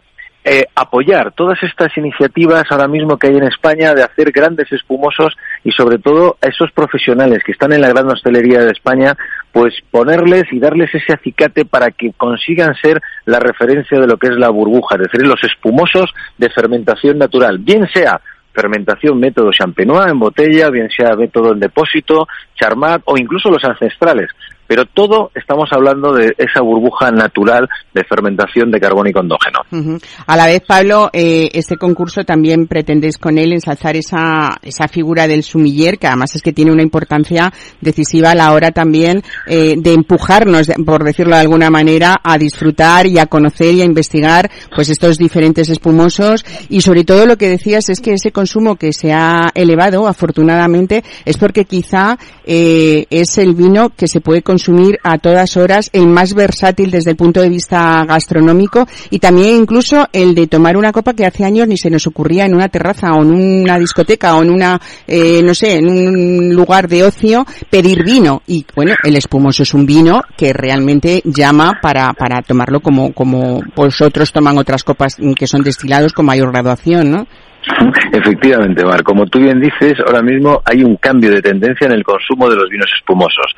[0.50, 5.36] eh, apoyar todas estas iniciativas ahora mismo que hay en España de hacer grandes espumosos
[5.66, 9.14] y sobre todo a esos profesionales que están en la gran hostelería de España,
[9.58, 14.28] pues ponerles y darles ese acicate para que consigan ser la referencia de lo que
[14.28, 18.22] es la burbuja, es decir, los espumosos de fermentación natural, bien sea
[18.54, 24.30] fermentación método champenois en botella, bien sea método en depósito, charmat o incluso los ancestrales.
[24.68, 29.60] Pero todo estamos hablando de esa burbuja natural de fermentación de carbónico endógeno.
[29.72, 30.00] Ujú.
[30.26, 35.28] A la vez, Pablo, eh, este concurso también pretendéis con él ensalzar esa, esa figura
[35.28, 39.76] del sumiller, que además es que tiene una importancia decisiva a la hora también eh,
[39.78, 44.50] de empujarnos, por decirlo de alguna manera, a disfrutar y a conocer y a investigar
[44.76, 48.92] pues estos diferentes espumosos y sobre todo lo que decías es que ese consumo que
[48.92, 54.57] se ha elevado, afortunadamente, es porque quizá eh, es el vino que se puede consumir
[55.04, 60.08] a todas horas, el más versátil desde el punto de vista gastronómico y también incluso
[60.12, 63.14] el de tomar una copa que hace años ni se nos ocurría en una terraza
[63.14, 67.46] o en una discoteca o en una, eh, no sé, en un lugar de ocio
[67.70, 68.42] pedir vino.
[68.48, 73.62] Y bueno, el espumoso es un vino que realmente llama para, para tomarlo como, como
[73.76, 77.28] vosotros toman otras copas que son destilados con mayor graduación, ¿no?
[78.12, 79.04] Efectivamente, Mar.
[79.04, 82.56] Como tú bien dices, ahora mismo hay un cambio de tendencia en el consumo de
[82.56, 83.56] los vinos espumosos.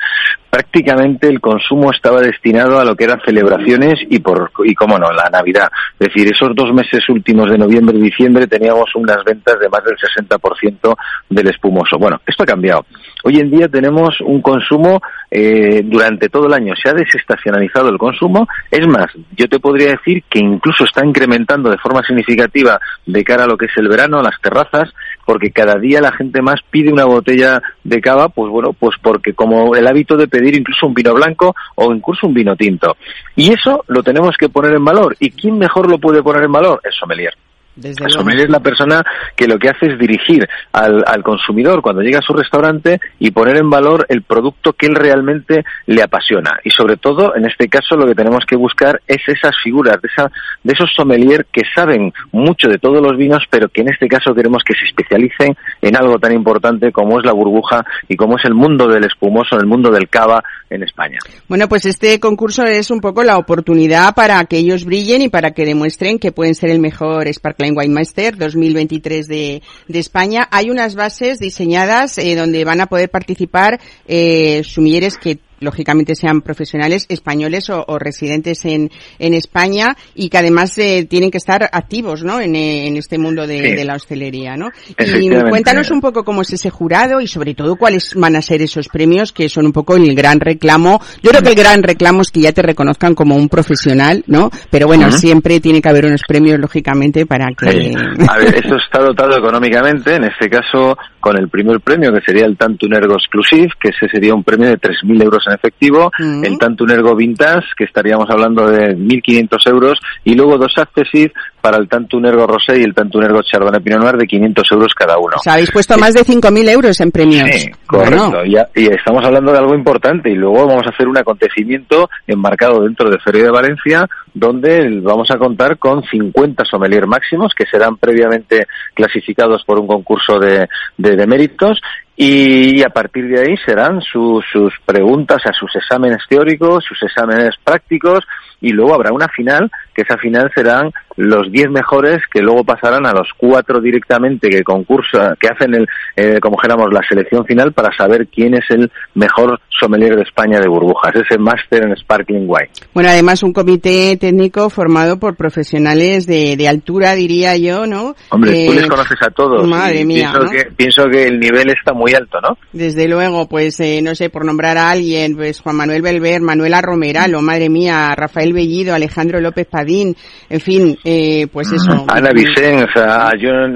[0.48, 5.10] Prácticamente el consumo estaba destinado a lo que eran celebraciones y, por, y cómo no,
[5.12, 5.70] la Navidad.
[5.98, 9.82] Es decir, esos dos meses últimos de noviembre y diciembre teníamos unas ventas de más
[9.84, 10.96] del 60%
[11.28, 11.98] del espumoso.
[11.98, 12.84] Bueno, esto ha cambiado.
[13.24, 15.00] Hoy en día tenemos un consumo
[15.30, 16.74] eh, durante todo el año.
[16.76, 18.48] Se ha desestacionalizado el consumo.
[18.70, 19.06] Es más,
[19.36, 23.56] yo te podría decir que incluso está incrementando de forma significativa de cara a lo
[23.56, 24.92] que es el verano, las terrazas,
[25.24, 29.34] porque cada día la gente más pide una botella de cava, pues bueno, pues porque
[29.34, 32.96] como el hábito de pedir incluso un vino blanco o incluso un vino tinto.
[33.36, 35.16] Y eso lo tenemos que poner en valor.
[35.20, 36.80] ¿Y quién mejor lo puede poner en valor?
[36.84, 37.34] El sommelier.
[37.76, 39.04] Desde el sommelier es la persona
[39.36, 43.30] que lo que hace es dirigir al, al, consumidor cuando llega a su restaurante y
[43.30, 46.58] poner en valor el producto que él realmente le apasiona.
[46.64, 50.08] Y sobre todo, en este caso, lo que tenemos que buscar es esas figuras de,
[50.08, 50.30] esa,
[50.62, 54.34] de esos sommelier que saben mucho de todos los vinos, pero que en este caso
[54.34, 58.44] queremos que se especialicen en algo tan importante como es la burbuja y como es
[58.44, 61.18] el mundo del espumoso, el mundo del cava en España.
[61.48, 65.50] Bueno, pues este concurso es un poco la oportunidad para que ellos brillen y para
[65.50, 70.48] que demuestren que pueden ser el mejor Sparkling Wine Master 2023 de, de España.
[70.50, 76.40] Hay unas bases diseñadas eh, donde van a poder participar eh, sumilleres que lógicamente sean
[76.40, 81.68] profesionales españoles o, o residentes en, en, España y que además eh, tienen que estar
[81.72, 82.40] activos ¿no?
[82.40, 83.74] en, en este mundo de, sí.
[83.76, 84.56] de, la hostelería.
[84.56, 84.70] ¿no?
[84.88, 88.62] Y cuéntanos un poco cómo es ese jurado y sobre todo cuáles van a ser
[88.62, 91.00] esos premios que son un poco el gran reclamo.
[91.22, 94.50] Yo creo que el gran reclamo es que ya te reconozcan como un profesional, ¿no?
[94.70, 95.18] Pero bueno, uh -huh.
[95.18, 97.70] siempre tiene que haber unos premios lógicamente para que...
[97.70, 97.92] Sí.
[98.28, 102.46] A ver, eso está dotado económicamente, en este caso con el primer premio que sería
[102.46, 106.22] el Tantum Ergo Exclusive, que ese sería un premio de 3.000 euros en efectivo, uh
[106.22, 106.46] -huh.
[106.46, 111.76] el Tantum Ergo Vintage, que estaríamos hablando de 1.500 euros, y luego dos Accessive para
[111.76, 115.18] el Tantum Ergo Rosé y el Tantum Ergo Chardonnay Pinot Noir de 500 euros cada
[115.18, 115.36] uno.
[115.36, 116.00] O sea, habéis puesto sí.
[116.00, 117.50] más de 5.000 euros en premios.
[117.50, 118.30] Sí, correcto.
[118.30, 118.44] Bueno.
[118.44, 122.82] Y, y, estamos hablando de algo importante y luego vamos a hacer un acontecimiento enmarcado
[122.82, 127.96] dentro de Feria de Valencia donde vamos a contar con 50 sommelier máximos que serán
[127.96, 131.80] previamente clasificados por un concurso de, de, de méritos
[132.22, 137.54] y, a partir de ahí serán su, sus preguntas a sus exámenes teóricos, sus exámenes
[137.64, 138.26] prácticos
[138.60, 143.06] y luego habrá una final, que esa final serán los 10 mejores que luego pasarán
[143.06, 145.86] a los cuatro directamente que concursa, que hacen el,
[146.16, 150.60] eh, como dijéramos, la selección final para saber quién es el mejor sommelier de España
[150.60, 152.70] de burbujas, ese máster en Sparkling Wine.
[152.94, 158.14] Bueno, además un comité técnico formado por profesionales de, de altura, diría yo, ¿no?
[158.30, 159.66] Hombre, eh, tú les conoces a todos.
[159.66, 160.32] Madre mía.
[160.32, 160.50] Pienso, ¿no?
[160.50, 162.56] que, pienso que el nivel está muy alto, ¿no?
[162.72, 166.80] Desde luego, pues, eh, no sé, por nombrar a alguien, pues Juan Manuel Belver, Manuela
[166.80, 170.16] Romeralo, madre mía, Rafael Bellido, Alejandro López Padín,
[170.48, 172.04] en fin, eh, pues eso.
[172.08, 173.74] Ana Vicens, a John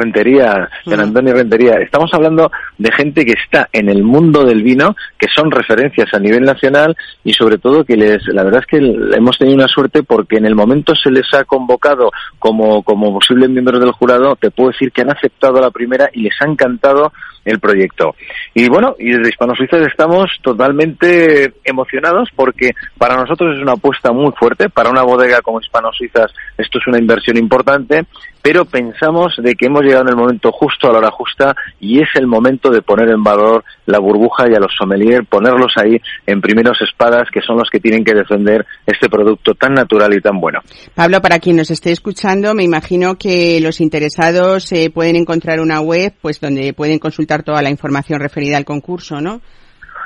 [0.00, 1.74] Rentería, John Antonio Rentería.
[1.82, 6.18] Estamos hablando de gente que está en el mundo del vino, que son referencias a
[6.18, 10.02] nivel nacional y sobre todo que les, la verdad es que hemos tenido una suerte
[10.02, 14.50] porque en el momento se les ha convocado como, como posibles miembros del jurado, te
[14.50, 17.12] puedo decir que han aceptado la primera y les ha encantado
[17.44, 18.14] el proyecto.
[18.54, 24.12] Y bueno, y desde Hispano Suizas estamos totalmente emocionados porque para nosotros es una apuesta
[24.14, 28.04] muy fuerte, para una bodega como Hispano Suizas esto es una inversión importante,
[28.40, 32.00] pero pensamos de que hemos llegado en el momento justo, a la hora justa, y
[32.00, 36.00] es el momento de poner en valor la burbuja y a los sommeliers, ponerlos ahí
[36.26, 40.20] en primeros espadas, que son los que tienen que defender este producto tan natural y
[40.20, 40.60] tan bueno.
[40.94, 45.80] Pablo, para quien nos esté escuchando, me imagino que los interesados eh, pueden encontrar una
[45.80, 49.40] web pues donde pueden consultar toda la información referida al concurso, ¿no?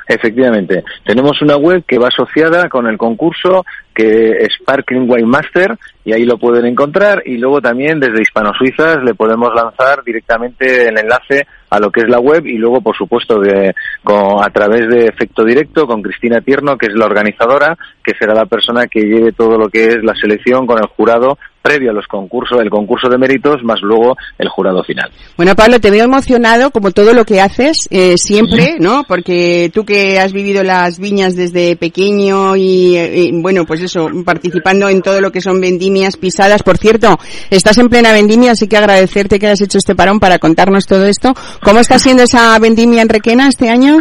[0.09, 0.83] Efectivamente.
[1.05, 6.13] Tenemos una web que va asociada con el concurso, que es Sparkling Wine Master, y
[6.13, 7.21] ahí lo pueden encontrar.
[7.27, 12.01] Y luego también desde Hispano Suizas le podemos lanzar directamente el enlace a lo que
[12.01, 16.01] es la web y luego, por supuesto, de, con, a través de efecto directo con
[16.01, 19.89] Cristina Tierno, que es la organizadora, que será la persona que lleve todo lo que
[19.89, 23.81] es la selección con el jurado previo a los concursos, el concurso de méritos, más
[23.81, 25.11] luego el jurado final.
[25.37, 29.03] Bueno, Pablo, te veo emocionado como todo lo que haces eh, siempre, ¿no?
[29.07, 34.89] Porque tú que has vivido las viñas desde pequeño y, y, bueno, pues eso, participando
[34.89, 36.63] en todo lo que son vendimias pisadas.
[36.63, 37.17] Por cierto,
[37.49, 41.05] estás en plena vendimia, así que agradecerte que hayas hecho este parón para contarnos todo
[41.05, 41.33] esto.
[41.63, 43.99] ¿Cómo está siendo esa vendimia en Requena este año?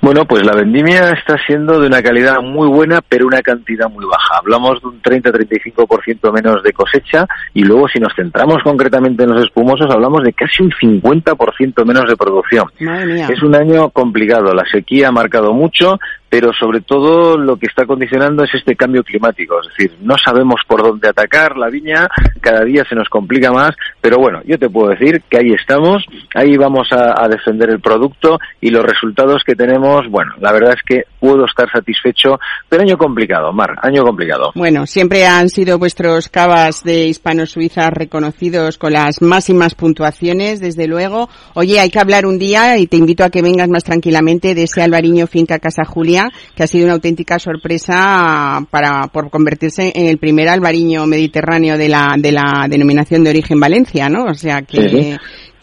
[0.00, 4.04] Bueno, pues la vendimia está siendo de una calidad muy buena, pero una cantidad muy
[4.04, 4.38] baja.
[4.38, 9.44] Hablamos de un 30-35% menos de cosecha y luego si nos centramos concretamente en los
[9.44, 12.66] espumosos, hablamos de casi un 50% menos de producción.
[12.78, 15.98] Es un año complicado, la sequía ha marcado mucho,
[16.28, 19.60] pero sobre todo lo que está condicionando es este cambio climático.
[19.60, 22.08] Es decir, no sabemos por dónde atacar la viña,
[22.40, 26.04] cada día se nos complica más, pero bueno, yo te puedo decir que ahí estamos,
[26.34, 30.82] ahí vamos a, defender el producto y los resultados que tenemos, bueno, la verdad es
[30.86, 34.52] que puedo estar satisfecho, pero año complicado, Mar, año complicado.
[34.54, 41.28] Bueno, siempre han sido vuestros cavas de hispano-suiza reconocidos con las máximas puntuaciones, desde luego.
[41.54, 44.62] Oye, hay que hablar un día y te invito a que vengas más tranquilamente de
[44.62, 46.15] ese Alvariño Finca Casa Julia,
[46.54, 51.88] que ha sido una auténtica sorpresa para, por convertirse en el primer albariño mediterráneo de
[51.88, 54.24] la, de la denominación de origen Valencia, ¿no?
[54.24, 55.16] O sea que,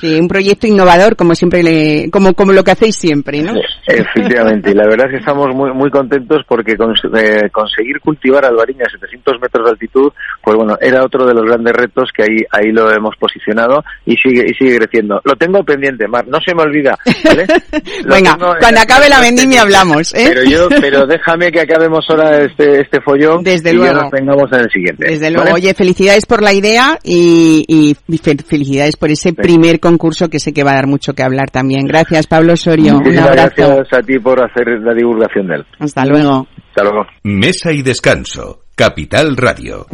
[0.04, 3.54] que un proyecto innovador como siempre le, como como lo que hacéis siempre no
[3.88, 8.84] efectivamente y la verdad es que estamos muy muy contentos porque eh, conseguir cultivar albariña
[8.86, 12.38] a 700 metros de altitud pues bueno era otro de los grandes retos que ahí
[12.52, 15.22] ahí lo hemos posicionado y sigue y sigue creciendo.
[15.24, 17.46] Lo tengo pendiente Mar no se me olvida ¿vale?
[18.06, 20.32] venga cuando acabe la vendimia hablamos ¿eh?
[20.34, 23.94] pero yo pero déjame que acabemos ahora este este follón desde y luego.
[23.94, 25.54] ya nos tengamos en el siguiente desde luego.
[25.54, 30.64] Oye felicidades por la idea y, y felicidades por ese primer concurso que sé que
[30.64, 31.86] va a dar mucho que hablar también.
[31.86, 32.98] Gracias, Pablo Osorio.
[32.98, 33.54] Un abrazo.
[33.58, 35.66] Gracias a ti por hacer la divulgación de él.
[35.80, 36.48] Hasta luego.
[36.70, 37.06] Hasta luego.
[37.24, 38.62] Mesa y descanso.
[38.76, 39.86] Capital Radio.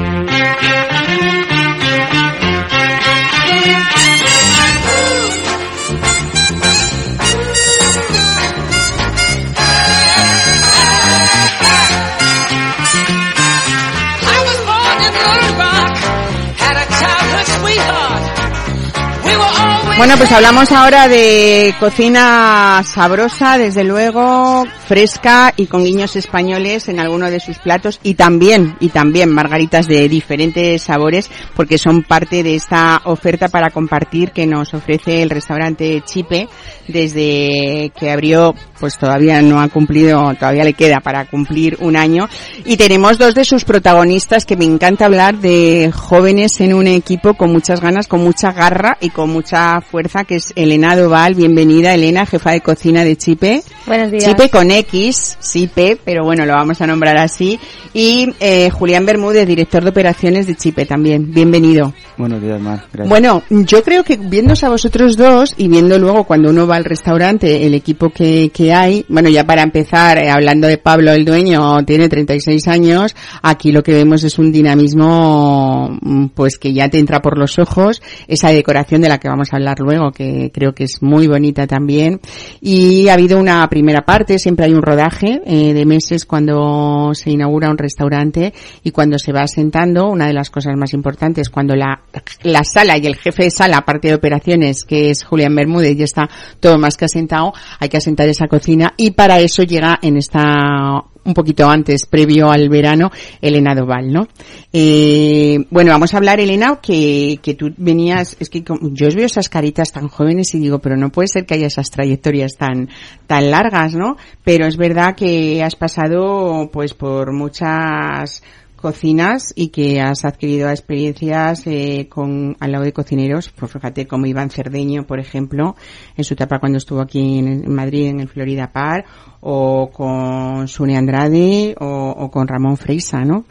[20.00, 27.02] Bueno, pues hablamos ahora de cocina sabrosa, desde luego, fresca y con guiños españoles en
[27.02, 32.44] alguno de sus platos y también, y también margaritas de diferentes sabores porque son parte
[32.44, 36.48] de esta oferta para compartir que nos ofrece el restaurante Chipe
[36.88, 42.28] desde que abrió, pues todavía no ha cumplido, todavía le queda para cumplir un año.
[42.66, 47.34] Y tenemos dos de sus protagonistas que me encanta hablar de jóvenes en un equipo
[47.34, 51.36] con muchas ganas, con mucha garra y con mucha fuerza, que es Elena Doval.
[51.36, 53.64] Bienvenida, Elena, jefa de cocina de Chipe.
[53.88, 54.26] Buenos días.
[54.26, 57.60] Chipe con X, Chipe, pero bueno, lo vamos a nombrar así.
[57.94, 61.34] Y eh, Julián Bermúdez, director de operaciones de Chipe también.
[61.34, 61.94] Bienvenido.
[62.18, 62.86] Buenos días, Mar.
[62.94, 63.10] Gracias.
[63.10, 66.86] Bueno, yo creo que viéndose a vosotros dos y viendo luego cuando uno va al
[66.86, 71.26] restaurante el equipo que, que hay, bueno, ya para empezar, eh, hablando de Pablo, el
[71.26, 76.90] dueño, tiene 36 años, aquí lo que vemos es un dinamismo, mm, pues que ya
[76.90, 80.52] te entra por los ojos, esa decoración de la que vamos a hablar luego, que
[80.54, 82.20] creo que es muy bonita también.
[82.62, 87.32] Y ha habido una primera parte, siempre hay un rodaje eh, de meses cuando se
[87.32, 88.54] inaugura un restaurante
[88.84, 92.02] y cuando se va asentando, una de las cosas más importantes, cuando la,
[92.44, 96.06] la sala y el jefe de sala, aparte de operaciones, que es Julián Bermúdez, ya
[96.06, 100.18] está todo más que asentado, hay que asentar esa cocina y para eso llega en
[100.18, 103.12] esta un poquito antes, previo al verano,
[103.42, 104.28] Elena Doval, ¿no?
[104.72, 109.26] Eh, bueno, vamos a hablar, Elena, que, que tú venías, es que yo os veo
[109.26, 112.90] esas caritas tan jóvenes y digo, pero no puede ser que haya esas trayectorias tan,
[113.28, 114.18] tan largas, ¿no?
[114.44, 118.42] Pero es verdad que has pasado, pues, por muchas
[118.80, 124.26] cocinas y que has adquirido experiencias eh, con al lado de cocineros, pues fíjate como
[124.26, 125.76] Iván Cerdeño, por ejemplo,
[126.16, 129.06] en su etapa cuando estuvo aquí en, Madrid en el Florida Par,
[129.42, 133.46] o con Sune Andrade, o, con Ramón Freisa, ¿no?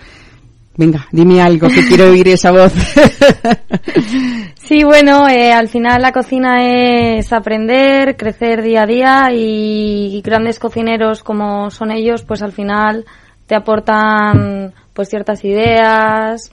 [0.77, 2.73] Venga, dime algo que quiero oír esa voz.
[4.55, 10.61] sí, bueno, eh, al final la cocina es aprender, crecer día a día y grandes
[10.61, 13.05] cocineros como son ellos, pues al final
[13.49, 16.51] te aportan pues ciertas ideas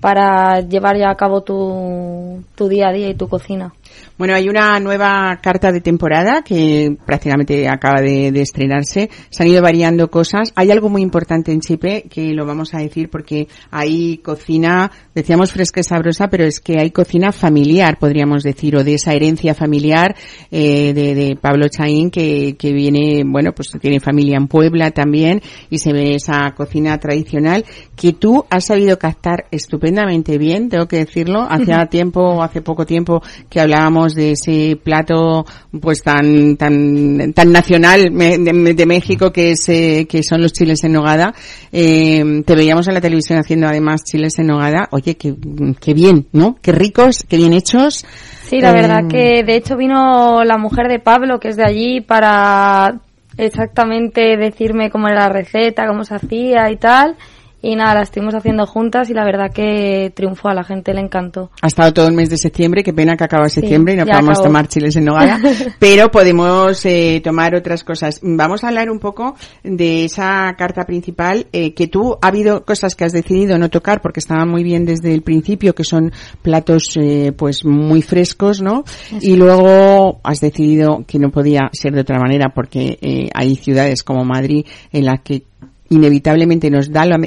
[0.00, 3.74] para llevar ya a cabo tu, tu día a día y tu cocina.
[4.18, 9.10] Bueno, hay una nueva carta de temporada que prácticamente acaba de, estrenarse.
[9.30, 10.52] Se han ido variando cosas.
[10.56, 15.52] Hay algo muy importante en Chipe que lo vamos a decir porque hay cocina, decíamos
[15.52, 19.54] fresca y sabrosa, pero es que hay cocina familiar, podríamos decir, o de esa herencia
[19.54, 20.14] familiar
[20.50, 25.40] eh, de, Pablo Chaín que, que viene, bueno, pues tiene familia en Puebla también
[25.70, 27.64] y se ve esa cocina tradicional
[27.96, 31.42] que tú has sabido captar estupendamente bien, tengo que decirlo.
[31.48, 35.44] Hace tiempo, hace poco tiempo que hablábamos de ese plato
[35.80, 40.92] pues tan tan tan nacional de, México que es eh, que son los chiles en
[40.92, 41.34] nogada.
[41.72, 44.88] Eh, te veíamos en la televisión haciendo además chiles en nogada.
[44.92, 45.34] Oye qué,
[45.80, 48.06] qué bien no qué ricos qué bien hechos.
[48.48, 51.64] Sí la verdad eh, que de hecho vino la mujer de Pablo que es de
[51.64, 53.00] allí para
[53.36, 57.16] exactamente decirme cómo era la receta cómo se hacía y tal
[57.62, 61.00] y nada, la estuvimos haciendo juntas y la verdad que triunfó, a la gente le
[61.00, 61.50] encantó.
[61.62, 64.42] Ha estado todo el mes de septiembre, qué pena que acaba septiembre y no podemos
[64.42, 65.38] tomar chiles en nogada,
[65.78, 68.20] pero podemos eh, tomar otras cosas.
[68.22, 72.94] Vamos a hablar un poco de esa carta principal, eh, que tú ha habido cosas
[72.94, 76.96] que has decidido no tocar porque estaban muy bien desde el principio, que son platos
[76.96, 78.84] eh, pues muy frescos, ¿no?
[79.20, 84.02] Y luego has decidido que no podía ser de otra manera porque eh, hay ciudades
[84.02, 85.44] como Madrid en las que
[85.90, 87.20] inevitablemente nos da la,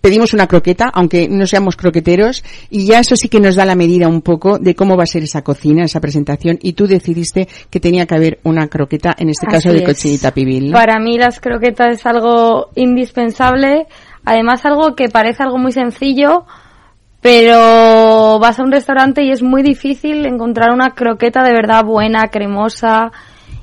[0.00, 3.74] pedimos una croqueta, aunque no seamos croqueteros, y ya eso sí que nos da la
[3.74, 7.48] medida un poco de cómo va a ser esa cocina, esa presentación, y tú decidiste
[7.70, 10.72] que tenía que haber una croqueta, en este caso de cochinita pibil.
[10.72, 13.86] Para mí las croquetas es algo indispensable,
[14.24, 16.44] además algo que parece algo muy sencillo,
[17.22, 22.28] pero vas a un restaurante y es muy difícil encontrar una croqueta de verdad buena,
[22.30, 23.10] cremosa,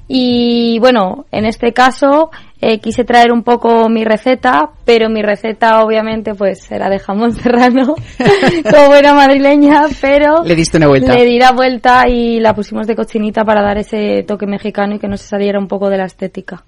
[0.07, 2.29] y bueno, en este caso
[2.65, 7.33] eh, quise traer un poco mi receta, pero mi receta obviamente pues era de jamón
[7.35, 7.95] serrano,
[8.71, 11.13] como buena madrileña, pero le diste una vuelta.
[11.13, 14.99] Le di la vuelta y la pusimos de cochinita para dar ese toque mexicano y
[14.99, 16.63] que no se saliera un poco de la estética.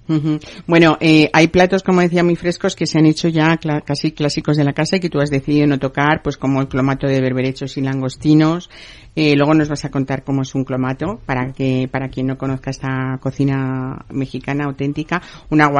[0.68, 4.58] Bueno, eh, hay platos, como decía, muy frescos que se han hecho ya casi clásicos
[4.58, 7.22] de la casa y que tú has decidido no tocar, pues como el clomato de
[7.22, 8.70] berberechos y langostinos,
[9.16, 12.38] eh, luego nos vas a contar cómo es un clomato, para que para quien no
[12.38, 15.22] conozca esta cocina mexicana auténtica,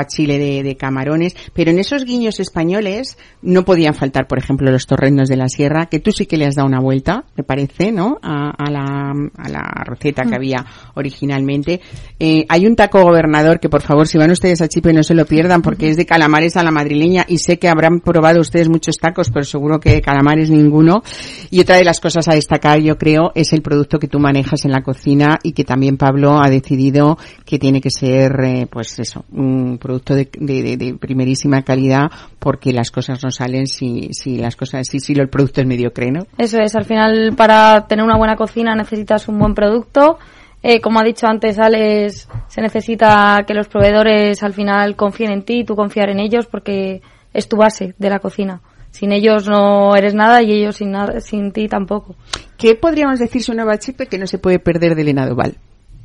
[0.06, 4.86] aguachile de, de camarones, pero en esos guiños españoles no podían faltar, por ejemplo, los
[4.86, 7.92] torrendos de la sierra, que tú sí que le has dado una vuelta, me parece,
[7.92, 8.18] ¿no?
[8.22, 10.36] A, a, la, a la receta que mm.
[10.36, 11.82] había originalmente.
[12.20, 15.16] Eh, hay un taco gobernador que, por favor, si van ustedes a Chipre no se
[15.16, 18.70] lo pierdan, porque es de calamares a la madrileña y sé que habrán probado ustedes
[18.70, 21.04] muchos tacos, pero seguro que de calamares ninguno.
[21.50, 24.66] Y otra de las cosas a destacar, yo creo, es el producto que tú manejas
[24.66, 29.00] en la cocina y que también Pablo ha decidido que tiene que ser, eh, pues
[29.00, 32.10] eso, un producto de, primerísima calidad
[32.40, 36.12] porque las cosas no salen si, si las cosas, si, si el producto es mediocre,
[36.12, 36.26] ¿no?
[36.38, 40.18] Eso es, al final para tener una buena cocina necesitas un buen producto.
[40.64, 45.44] Eh, como ha dicho antes Alex, se necesita que los proveedores al final confíen en
[45.44, 48.62] ti, tú confiar en ellos porque es tu base de la cocina
[48.96, 52.16] sin ellos no eres nada y ellos sin, nada, sin ti tampoco.
[52.58, 55.58] ¿Qué podríamos decir sobre una Chipe que no se puede perder de Elena Duval?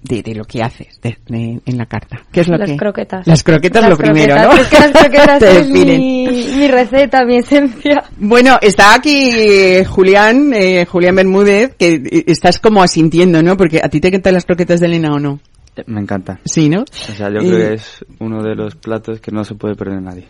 [0.03, 2.23] De, de, lo que haces en la carta.
[2.33, 2.77] ¿Qué es lo las que?
[2.77, 3.27] croquetas.
[3.27, 4.53] Las croquetas lo primero, ¿no?
[4.53, 8.05] Es que las croquetas es mi, receta, mi esencia.
[8.17, 13.59] Bueno, está aquí eh, Julián, eh, Julián Bermúdez, que eh, estás como asintiendo, ¿no?
[13.59, 15.39] Porque a ti te encantan las croquetas de Elena o no.
[15.87, 16.41] Me encanta.
[16.45, 16.81] Sí, ¿no?
[16.83, 20.03] O sea, yo creo que es uno de los platos que no se puede perder
[20.03, 20.29] nadie.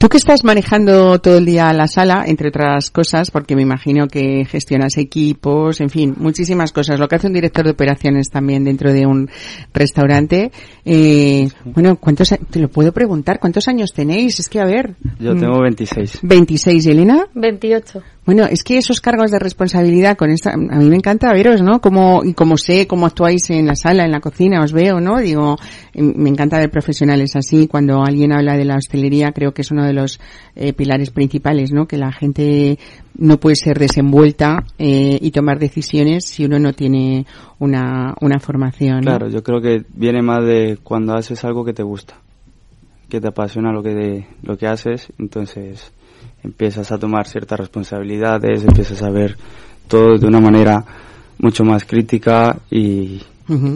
[0.00, 4.08] Tú que estás manejando todo el día la sala, entre otras cosas, porque me imagino
[4.08, 6.98] que gestionas equipos, en fin, muchísimas cosas.
[6.98, 9.28] Lo que hace un director de operaciones también dentro de un
[9.74, 10.52] restaurante.
[10.86, 14.40] Eh, bueno, ¿cuántos, te lo puedo preguntar, cuántos años tenéis?
[14.40, 14.94] Es que a ver.
[15.18, 16.20] Yo tengo 26.
[16.22, 17.26] 26, ¿y Elena?
[17.34, 18.02] 28.
[18.26, 21.80] Bueno, es que esos cargos de responsabilidad con esta, a mí me encanta veros, ¿no?
[21.80, 25.18] Como, y como sé cómo actuáis en la sala, en la cocina, os veo, ¿no?
[25.18, 25.56] Digo,
[25.94, 27.66] em, me encanta ver profesionales así.
[27.66, 30.20] Cuando alguien habla de la hostelería, creo que es uno de los
[30.54, 31.86] eh, pilares principales, ¿no?
[31.86, 32.78] Que la gente
[33.16, 37.26] no puede ser desenvuelta eh, y tomar decisiones si uno no tiene
[37.58, 39.00] una, una formación.
[39.00, 42.16] Claro, yo creo que viene más de cuando haces algo que te gusta,
[43.08, 45.92] que te apasiona lo que, lo que haces, entonces
[46.42, 49.36] empiezas a tomar ciertas responsabilidades, empiezas a ver
[49.88, 50.84] todo de una manera
[51.38, 53.20] mucho más crítica y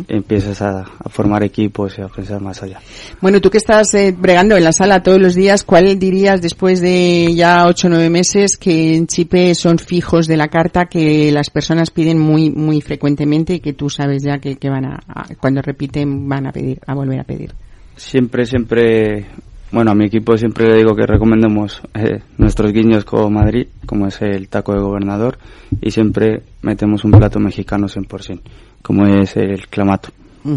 [0.08, 2.80] empiezas a, formar equipos y a pensar más allá.
[3.20, 6.80] Bueno, tú que estás eh, bregando en la sala todos los días, ¿cuál dirías después
[6.80, 11.32] de ya ocho o nueve meses que en Chipe son fijos de la carta que
[11.32, 15.00] las personas piden muy muy frecuentemente y que tú sabes ya que, van a,
[15.40, 17.52] cuando repiten van a pedir, a volver a pedir?
[17.96, 19.26] Siempre, siempre
[19.74, 24.06] bueno, a mi equipo siempre le digo que recomendemos eh, nuestros guiños como Madrid, como
[24.06, 25.36] es el taco de gobernador,
[25.80, 28.40] y siempre metemos un plato mexicano 100%,
[28.82, 30.10] como es el clamato.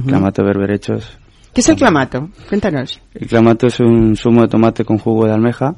[0.05, 1.17] Clamato berberechos.
[1.51, 2.29] ¿Qué es el clamato?
[2.47, 3.01] Cuéntanos.
[3.15, 5.73] El clamato es un zumo de tomate con jugo de almeja.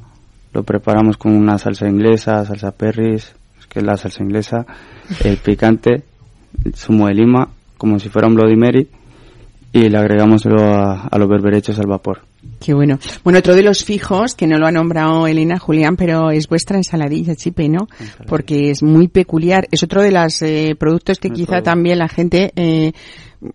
[0.52, 3.34] Lo preparamos con una salsa inglesa, salsa perris,
[3.70, 4.66] que es la salsa inglesa,
[5.24, 6.02] el picante,
[6.64, 8.88] el zumo de lima, como si fuera un Bloody Mary,
[9.72, 12.22] y le agregamos a, a los berberechos al vapor.
[12.60, 12.98] Qué bueno.
[13.22, 16.76] Bueno, otro de los fijos, que no lo ha nombrado Elena Julián, pero es vuestra
[16.76, 17.86] ensaladilla chipe, ¿no?
[18.26, 19.68] Porque es muy peculiar.
[19.70, 22.92] Es otro de los eh, productos que quizá también la gente eh,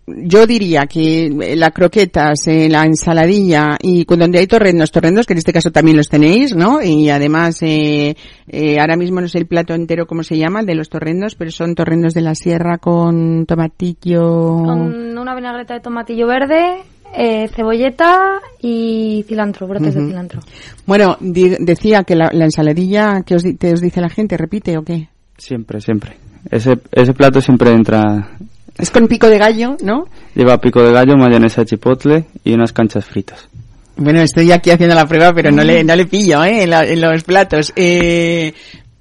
[0.06, 5.38] yo diría que las croquetas, eh, la ensaladilla y donde hay torrendos, torrendos que en
[5.38, 6.82] este caso también los tenéis, ¿no?
[6.82, 8.16] Y además, eh,
[8.48, 11.36] eh, ahora mismo no sé el plato entero cómo se llama, el de los torrendos,
[11.36, 14.56] pero son torrendos de la sierra con tomatillo.
[14.64, 16.82] Con una vinagreta de tomatillo verde,
[17.14, 20.40] eh, cebolleta y cilantro, brotes de cilantro.
[20.84, 25.08] Bueno, decía que la, ensaladilla que os, te os dice la gente, ¿repite o qué?
[25.38, 26.16] Siempre, siempre.
[26.50, 28.36] Ese, ese plato siempre entra...
[28.78, 30.06] Es con pico de gallo, ¿no?
[30.34, 33.48] Lleva pico de gallo, mayonesa chipotle y unas canchas fritas.
[33.96, 36.64] Bueno, estoy aquí haciendo la prueba, pero no le, no le pillo ¿eh?
[36.64, 37.72] en, los platos.
[37.74, 38.52] Eh,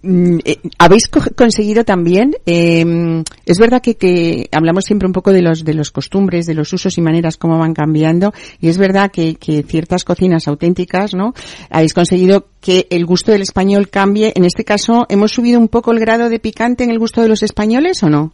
[0.01, 5.41] mm, eh, habéis conseguido también eh, es verdad que, que, hablamos siempre un poco de
[5.41, 9.11] los de los costumbres de los usos y maneras cómo van cambiando y es verdad
[9.11, 11.33] que, que ciertas cocinas auténticas no
[11.69, 15.91] habéis conseguido que el gusto del español cambie en este caso hemos subido un poco
[15.91, 18.31] el grado de picante en el gusto de los españoles o no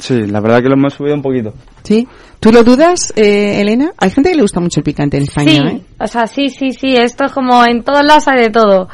[0.00, 1.54] Sí, la verdad que lo hemos subido un poquito.
[1.82, 2.06] ¿Sí?
[2.40, 3.92] ¿Tú lo dudas, eh, Elena?
[3.98, 5.82] Hay gente que le gusta mucho el picante en España, sí, ¿eh?
[5.98, 8.88] o sea, sí, sí, sí, esto es como en todos lados hay de todo.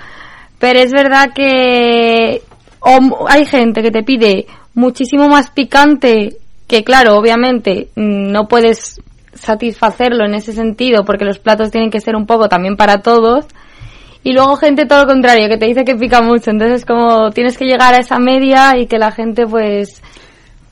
[0.59, 2.43] Pero es verdad que
[3.29, 6.37] hay gente que te pide muchísimo más picante,
[6.67, 9.01] que claro, obviamente mm, no puedes
[9.35, 13.47] satisfacerlo en ese sentido porque los platos tienen que ser un poco también para todos.
[14.23, 16.51] Y luego gente todo lo contrario, que te dice que pica mucho.
[16.51, 20.03] Entonces como tienes que llegar a esa media y que la gente pues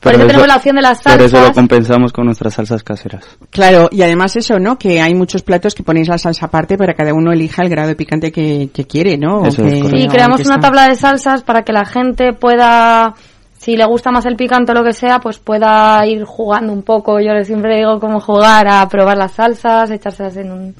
[0.04, 1.16] por eso, tenemos la opción de las salsas.
[1.16, 3.24] Por eso lo compensamos con nuestras salsas caseras.
[3.50, 4.78] Claro, y además eso, ¿no?
[4.78, 7.70] Que hay muchos platos que ponéis la salsa aparte para que cada uno elija el
[7.70, 9.50] grado de picante que, quiere, ¿no?
[9.50, 13.14] sí, creamos una tabla de salsas para que la gente pueda,
[13.56, 16.82] si le gusta más el picante o lo que sea, pues pueda ir jugando un
[16.82, 17.18] poco.
[17.20, 20.74] Yo siempre digo cómo jugar a probar las salsas, echárselas en un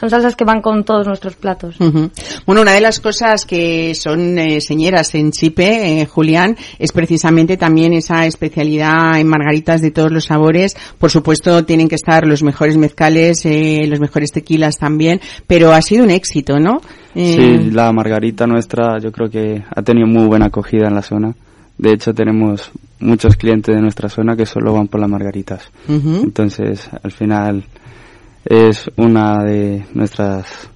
[0.00, 1.76] son salsas que van con todos nuestros platos.
[2.46, 7.58] Bueno, una de las cosas que son eh, señeras en Chipe, eh, Julián, es precisamente
[7.58, 10.74] también esa especialidad en margaritas de todos los sabores.
[10.98, 15.82] Por supuesto, tienen que estar los mejores mezcales, eh, los mejores tequilas también, pero ha
[15.82, 16.80] sido un éxito, ¿no?
[17.14, 21.34] Sí, la margarita nuestra yo creo que ha tenido muy buena acogida en la zona.
[21.76, 22.70] De hecho, tenemos
[23.00, 25.70] muchos clientes de nuestra zona que solo van por las margaritas.
[25.88, 27.64] Entonces, al final
[28.44, 30.70] es una de nuestras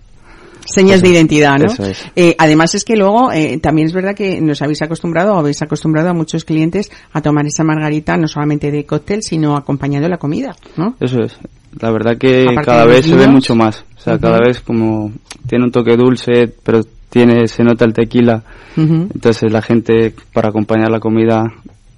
[0.67, 1.73] señas de identidad, ¿no?
[2.17, 5.61] Eh, además es que luego eh, también es verdad que nos habéis acostumbrado o habéis
[5.63, 10.19] acostumbrado a muchos clientes a tomar esa margarita no solamente de cóctel, sino acompañando la
[10.19, 10.97] comida, ¿no?
[11.01, 11.37] Eso es.
[11.81, 13.85] La verdad que cada vez se ve mucho más.
[13.97, 15.13] O sea, cada vez como
[15.49, 18.43] tiene un toque dulce, pero tiene se nota el tequila.
[18.77, 21.53] Entonces la gente para acompañar la comida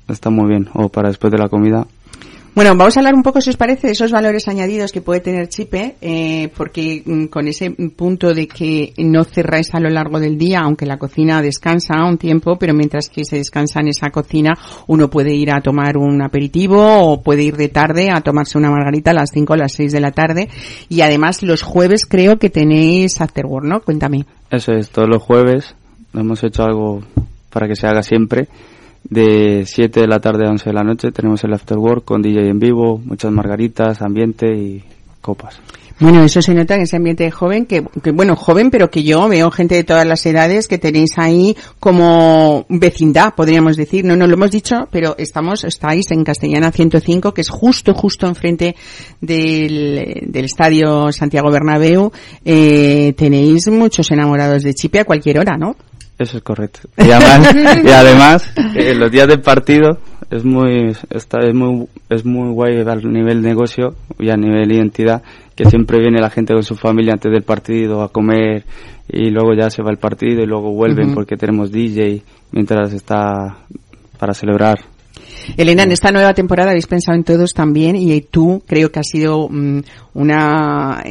[0.09, 1.87] está muy bien o para después de la comida
[2.57, 5.21] bueno, vamos a hablar un poco, si os parece, de esos valores añadidos que puede
[5.21, 10.19] tener Chipe, eh, porque mm, con ese punto de que no cerráis a lo largo
[10.19, 14.09] del día, aunque la cocina descansa un tiempo, pero mientras que se descansa en esa
[14.09, 14.55] cocina,
[14.87, 18.71] uno puede ir a tomar un aperitivo o puede ir de tarde a tomarse una
[18.71, 20.49] margarita a las 5 o las 6 de la tarde.
[20.89, 23.83] Y además los jueves creo que tenéis afterwork, ¿no?
[23.83, 24.25] Cuéntame.
[24.51, 25.75] Eso es, todos los jueves
[26.15, 27.03] hemos hecho algo
[27.51, 28.49] para que se haga siempre
[29.09, 32.49] de 7 de la tarde a 11 de la noche tenemos el afterwork con DJ
[32.49, 34.83] en vivo, muchas margaritas, ambiente y
[35.21, 35.61] copas.
[35.99, 39.27] Bueno, eso se nota en ese ambiente joven, que, que, bueno, joven, pero que yo
[39.29, 44.05] veo gente de todas las edades que tenéis ahí como vecindad, podríamos decir.
[44.05, 48.27] No, no lo hemos dicho, pero estamos, estáis en Castellana 105, que es justo, justo
[48.27, 48.77] enfrente
[49.23, 52.13] del, del estadio Santiago Bernabéu.
[52.45, 55.77] Eh, tenéis muchos enamorados de Chipe a cualquier hora, ¿no?
[56.19, 56.81] Eso es correcto.
[56.97, 57.55] Y además,
[57.85, 59.99] y además eh, los días del partido
[60.31, 65.23] es muy, está, es muy, es muy guay a nivel negocio y a nivel identidad
[65.55, 68.65] que siempre viene la gente con su familia antes del partido a comer
[69.09, 73.59] y luego ya se va el partido y luego vuelven porque tenemos DJ mientras está
[74.19, 74.79] para celebrar
[75.57, 79.09] Elena, en esta nueva temporada habéis pensado en todos también y tú creo que has
[79.09, 79.81] sido mm,
[80.15, 81.03] una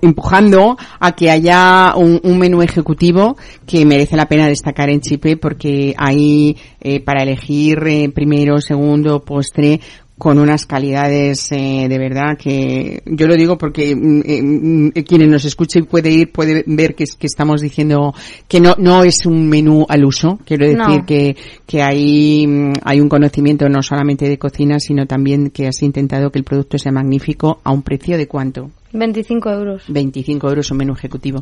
[0.00, 3.36] empujando a que haya un, menú ejecutivo
[3.66, 9.20] que merece la pena destacar en Chipe porque hay eh, para elegir eh, primero, segundo,
[9.20, 9.80] postre
[10.20, 15.28] con unas calidades eh, de verdad que yo lo digo porque mm, eh, mm, quienes
[15.28, 18.12] nos escuchen puede ir puede ver que, que estamos diciendo
[18.46, 20.38] que no no es un menú al uso.
[20.44, 21.34] Quiero decir que
[21.66, 26.30] que hay mm, hay un conocimiento no solamente de cocina sino también que has intentado
[26.30, 29.82] que el producto sea magnífico a un precio de cuánto 25 euros.
[29.88, 31.40] 25 euros un menú ejecutivo.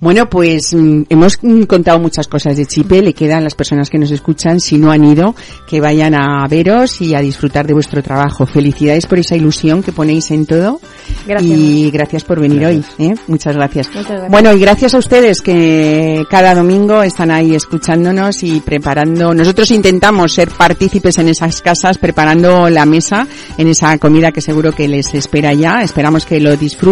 [0.00, 3.02] Bueno, pues mm, hemos mm, contado muchas cosas de Chipe.
[3.02, 5.34] Le quedan las personas que nos escuchan, si no han ido,
[5.68, 8.46] que vayan a veros y a disfrutar de vuestro trabajo.
[8.46, 10.80] Felicidades por esa ilusión que ponéis en todo.
[11.26, 11.58] Gracias.
[11.58, 12.84] Y gracias por venir hoy.
[12.98, 13.14] ¿eh?
[13.28, 13.88] Muchas, gracias.
[14.28, 19.32] Bueno, y gracias a ustedes que cada domingo están ahí escuchándonos y preparando.
[19.34, 23.26] Nosotros intentamos ser partícipes en esas casas, preparando la mesa
[23.56, 25.82] en esa comida que seguro que les espera ya.
[25.82, 26.87] Esperamos que lo disfruten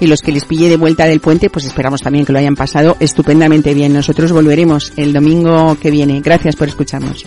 [0.00, 2.56] y los que les pille de vuelta del puente, pues esperamos también que lo hayan
[2.56, 3.92] pasado estupendamente bien.
[3.92, 6.20] Nosotros volveremos el domingo que viene.
[6.20, 7.26] Gracias por escucharnos.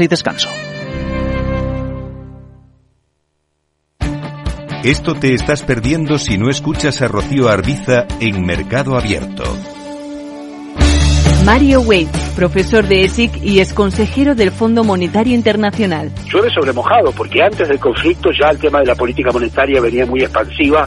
[0.00, 0.48] Y Descanso.
[4.84, 9.42] Esto te estás perdiendo si no escuchas a Rocío Arbiza en Mercado Abierto.
[11.44, 16.12] Mario Wade, profesor de ESIC y ex consejero del Fondo Monetario Internacional.
[16.30, 20.06] Llueve sobre mojado, porque antes del conflicto ya el tema de la política monetaria venía
[20.06, 20.86] muy expansiva,